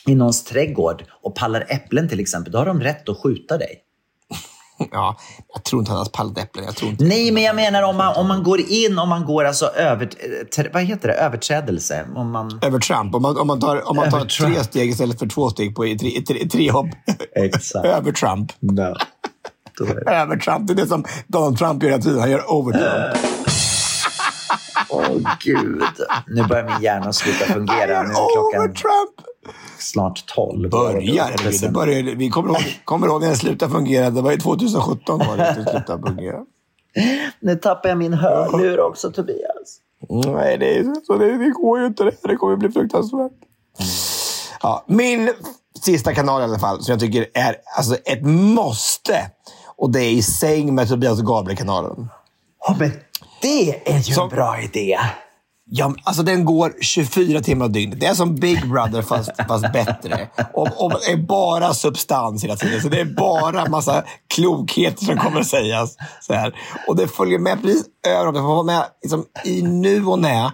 [0.06, 3.82] i någons trädgård och pallar äpplen till exempel, då har de rätt att skjuta dig.
[4.92, 5.16] Ja,
[5.54, 6.64] jag tror inte han har pallat äpplen.
[6.64, 7.04] Jag tror inte.
[7.04, 10.10] Nej, men jag menar om man, om man går in, om man går alltså över,
[10.58, 12.06] eh, vad heter det, överträdelse.
[12.14, 12.60] Om man...
[12.62, 13.14] Över Trump.
[13.14, 15.82] Om man, om man tar, om man tar tre steg istället för två steg på
[15.82, 16.88] tre, tre, tre hopp.
[17.34, 17.86] Exakt.
[17.86, 18.52] Över Trump.
[18.60, 18.94] No.
[19.80, 20.72] Är det.
[20.72, 22.20] Är det som Donald Trump gör hela tiden.
[22.20, 22.72] Han gör over
[24.96, 25.82] Åh gud.
[26.26, 28.02] Nu börjar min hjärna sluta fungera.
[28.02, 29.28] Nu är over klockan Trump.
[29.78, 30.70] snart tolv.
[30.70, 31.60] Börjar.
[31.60, 34.10] Det börjar vi kommer ihåg, kommer ihåg när det slutade fungera.
[34.10, 36.38] Det var ju 2017 var det att det slutade fungera.
[37.40, 39.80] Nu tappar jag min hörlur också, Tobias.
[40.08, 42.04] Nej, det, är, så det, det går ju inte.
[42.04, 43.32] Det, det kommer bli fruktansvärt.
[44.62, 45.32] Ja, min
[45.84, 49.30] sista kanal i alla fall, som jag tycker är alltså, ett måste.
[49.76, 52.08] Och det är I säng med Tobias Gabriel-kanalen.
[52.68, 52.92] Ja, men
[53.46, 54.98] det är ju Som- en bra idé.
[55.70, 58.00] Ja, alltså den går 24 timmar om dygnet.
[58.00, 60.28] Det är som Big Brother fast, fast bättre.
[60.52, 62.80] Och, och det är bara substans hela tiden.
[62.82, 65.96] Så det är bara massa klokheter som kommer att sägas.
[66.22, 66.54] Så här.
[66.88, 68.34] Och det följer med precis överallt.
[68.34, 70.50] Det får vara med liksom, i nu och när.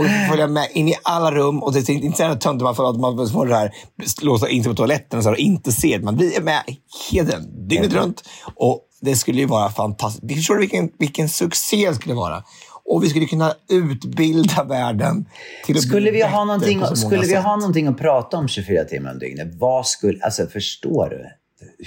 [0.00, 1.62] Och följa med in i alla rum.
[1.62, 3.74] Och det är inte så töntigt man får att man får det här
[4.22, 6.04] låsa in sig på toaletten och, så här, och inte se det.
[6.04, 6.62] Man blir med
[7.10, 8.22] hela dygnet runt.
[8.54, 10.24] Och det skulle ju vara fantastiskt.
[10.24, 12.42] Vi förstår vilken, vilken succé det skulle vara.
[12.84, 15.28] Och vi skulle kunna utbilda världen
[15.66, 17.44] till att Skulle bli vi, ha någonting, skulle vi sätt.
[17.44, 19.54] ha någonting att prata om 24 timmar om dygnet?
[19.54, 21.26] Vad skulle, alltså förstår du?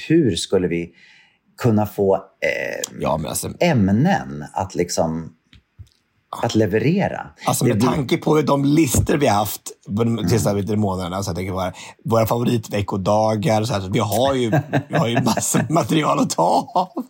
[0.07, 0.89] Hur skulle vi
[1.57, 5.34] kunna få eh, Ja, men alltså, ämnen att liksom
[6.41, 7.27] att leverera?
[7.45, 11.36] alltså med blir- tanke på de listor vi har haft de senaste månaderna, så jag
[11.36, 11.73] tänker bara,
[12.05, 14.51] våra favoritveckodagar, så här, vi har ju,
[14.89, 17.03] vi har ju massor material att ta av.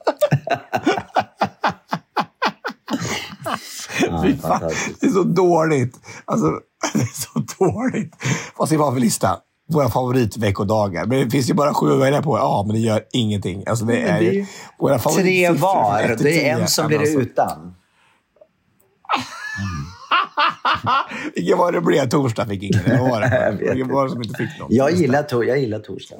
[4.23, 5.95] Fy fan, det är så dåligt.
[6.25, 6.45] Alltså,
[6.93, 8.15] det är så dåligt.
[8.57, 9.37] Vad ska vi ha för lista?
[9.69, 11.05] Våra favoritveckodagar.
[11.05, 12.37] Men det finns ju bara sju att välja på.
[12.37, 13.63] Ja, men det gör ingenting.
[13.67, 14.45] Alltså, det är det är ju
[14.79, 16.15] våra Tre var.
[16.23, 17.75] Det är en som blir alltså, utan.
[21.35, 22.09] Vilken var det blev?
[22.09, 22.99] Torsdag fick ingen.
[22.99, 23.57] Vad var det?
[23.59, 24.67] Vilken var det som inte fick någon?
[24.71, 26.15] Jag gillar, to- jag gillar torsdag.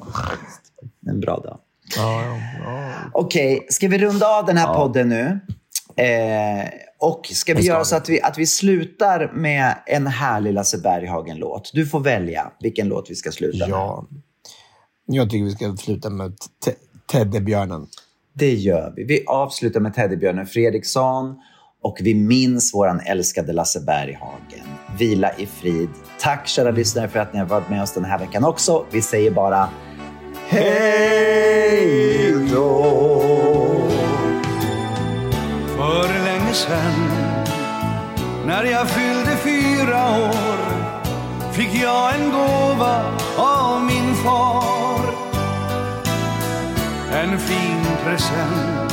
[1.06, 1.58] En bra dag.
[1.96, 2.92] Ja, ja, ja.
[3.12, 5.40] Okej, ska vi runda av den här podden nu?
[5.96, 6.68] Eh,
[6.98, 10.52] och ska vi Det ska göra så att vi, att vi slutar med en härlig
[10.52, 11.70] Lasse Berghagen-låt?
[11.74, 13.68] Du får välja vilken låt vi ska sluta med.
[13.68, 14.04] ja.
[15.06, 16.32] Jag tycker vi ska sluta med
[16.64, 16.74] te-
[17.12, 17.86] Teddybjörnen.
[18.32, 19.04] Det gör vi.
[19.04, 21.34] Vi avslutar med Teddybjörnen Fredriksson
[21.84, 24.66] och vi minns våran älskade Lasse Berghagen.
[24.98, 25.88] Vila i frid.
[26.20, 28.84] Tack kära lyssnare för att ni har varit med oss den här veckan också.
[28.90, 29.68] Vi säger bara
[30.48, 32.82] hej då!
[35.76, 36.92] För länge sedan
[38.46, 40.58] när jag fyllde fyra år
[41.52, 43.04] fick jag en gåva
[43.38, 45.00] av min far.
[47.12, 48.83] En fin present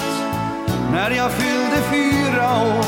[0.91, 2.85] när jag fyllde fyra år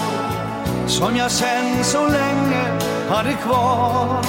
[0.88, 2.80] som jag sen så länge
[3.10, 4.24] hade kvar.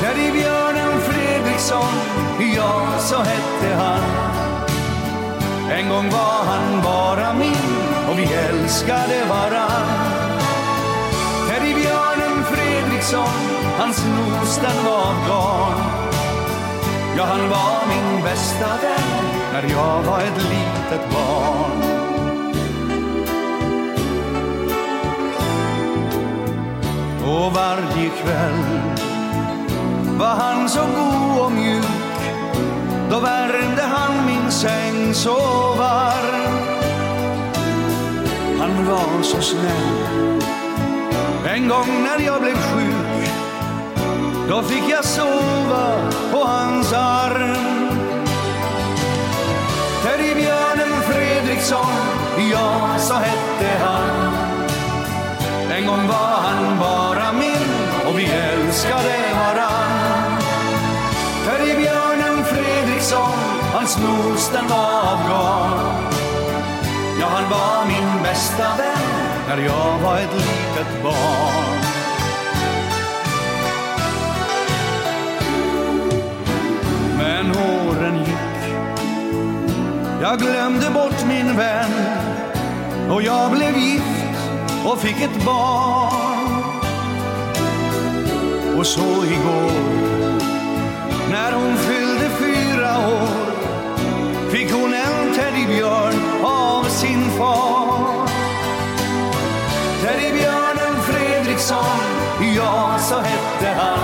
[0.00, 1.94] Teddybjörnen Fredriksson,
[2.56, 4.02] ja så hette han.
[5.70, 7.76] En gång var han bara min
[8.10, 9.88] och vi älskade varann.
[11.48, 13.40] Teddybjörnen Fredriksson,
[13.78, 15.80] hans nos den var av garn.
[17.16, 21.82] Ja, han var min bästa vän när jag var ett litet barn.
[27.22, 28.64] Och varje kväll
[30.18, 31.84] var han så god och mjuk.
[33.10, 35.38] Då värmde han min säng så
[35.78, 36.54] varm.
[38.60, 40.42] Han var så snäll.
[41.46, 43.28] En gång när jag blev sjuk
[44.48, 47.73] Då fick jag sova på hans arm.
[50.24, 51.92] Teddybjörnen Fredriksson
[52.52, 54.32] Ja, så hette han
[55.70, 57.68] En gång var han bara min
[58.06, 60.40] Och vi älskade varann
[61.46, 63.38] Teddybjörnen Fredriksson,
[63.74, 66.04] hans nos den var av garn.
[67.20, 69.04] Ja, han var min bästa vän
[69.48, 71.80] när jag var ett litet barn.
[77.18, 78.53] Men håren gick,
[80.24, 81.90] jag glömde bort min vän
[83.10, 84.36] och jag blev gift
[84.84, 86.62] och fick ett barn.
[88.78, 89.72] Och så igår
[91.30, 93.28] när hon fyllde fyra år
[94.50, 96.14] fick hon en teddybjörn
[96.44, 98.28] av sin far.
[100.02, 102.00] Teddybjörnen Fredriksson,
[102.56, 103.98] ja så hette han.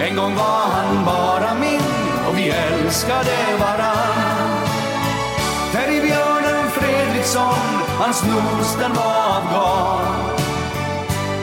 [0.00, 1.80] En gång var han bara min
[2.28, 3.89] och vi älskade varann.
[7.20, 10.40] Fredriksson, hans nos den var av garn.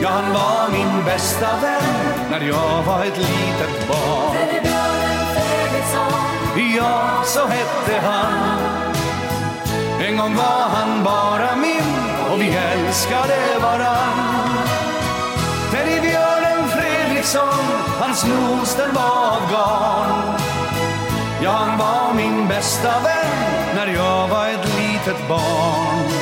[0.01, 4.35] Ja, han var min bästa vän när jag var ett litet barn.
[6.77, 8.59] Ja, så hette han.
[10.01, 11.93] En gång var han bara min
[12.31, 14.57] och vi älskade varann.
[15.71, 17.65] Teddybjörnen Fredriksson,
[17.99, 20.39] hans nos den var av garn.
[21.43, 23.27] Ja, han var min bästa vän
[23.75, 24.76] när jag var ett
[25.07, 26.16] litet litet barn.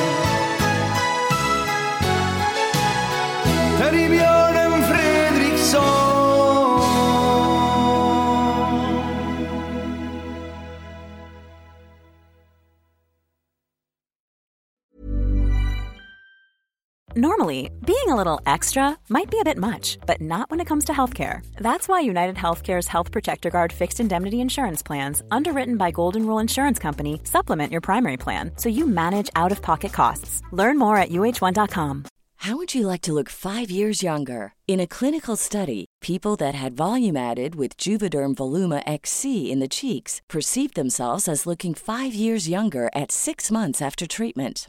[17.26, 20.84] Normally, being a little extra might be a bit much, but not when it comes
[20.84, 21.40] to healthcare.
[21.56, 26.38] That's why United Healthcare's Health Protector Guard fixed indemnity insurance plans, underwritten by Golden Rule
[26.38, 30.40] Insurance Company, supplement your primary plan so you manage out of pocket costs.
[30.52, 32.04] Learn more at uh1.com.
[32.36, 34.52] How would you like to look five years younger?
[34.68, 39.74] In a clinical study, people that had volume added with Juvederm Voluma XC in the
[39.78, 44.68] cheeks perceived themselves as looking five years younger at six months after treatment.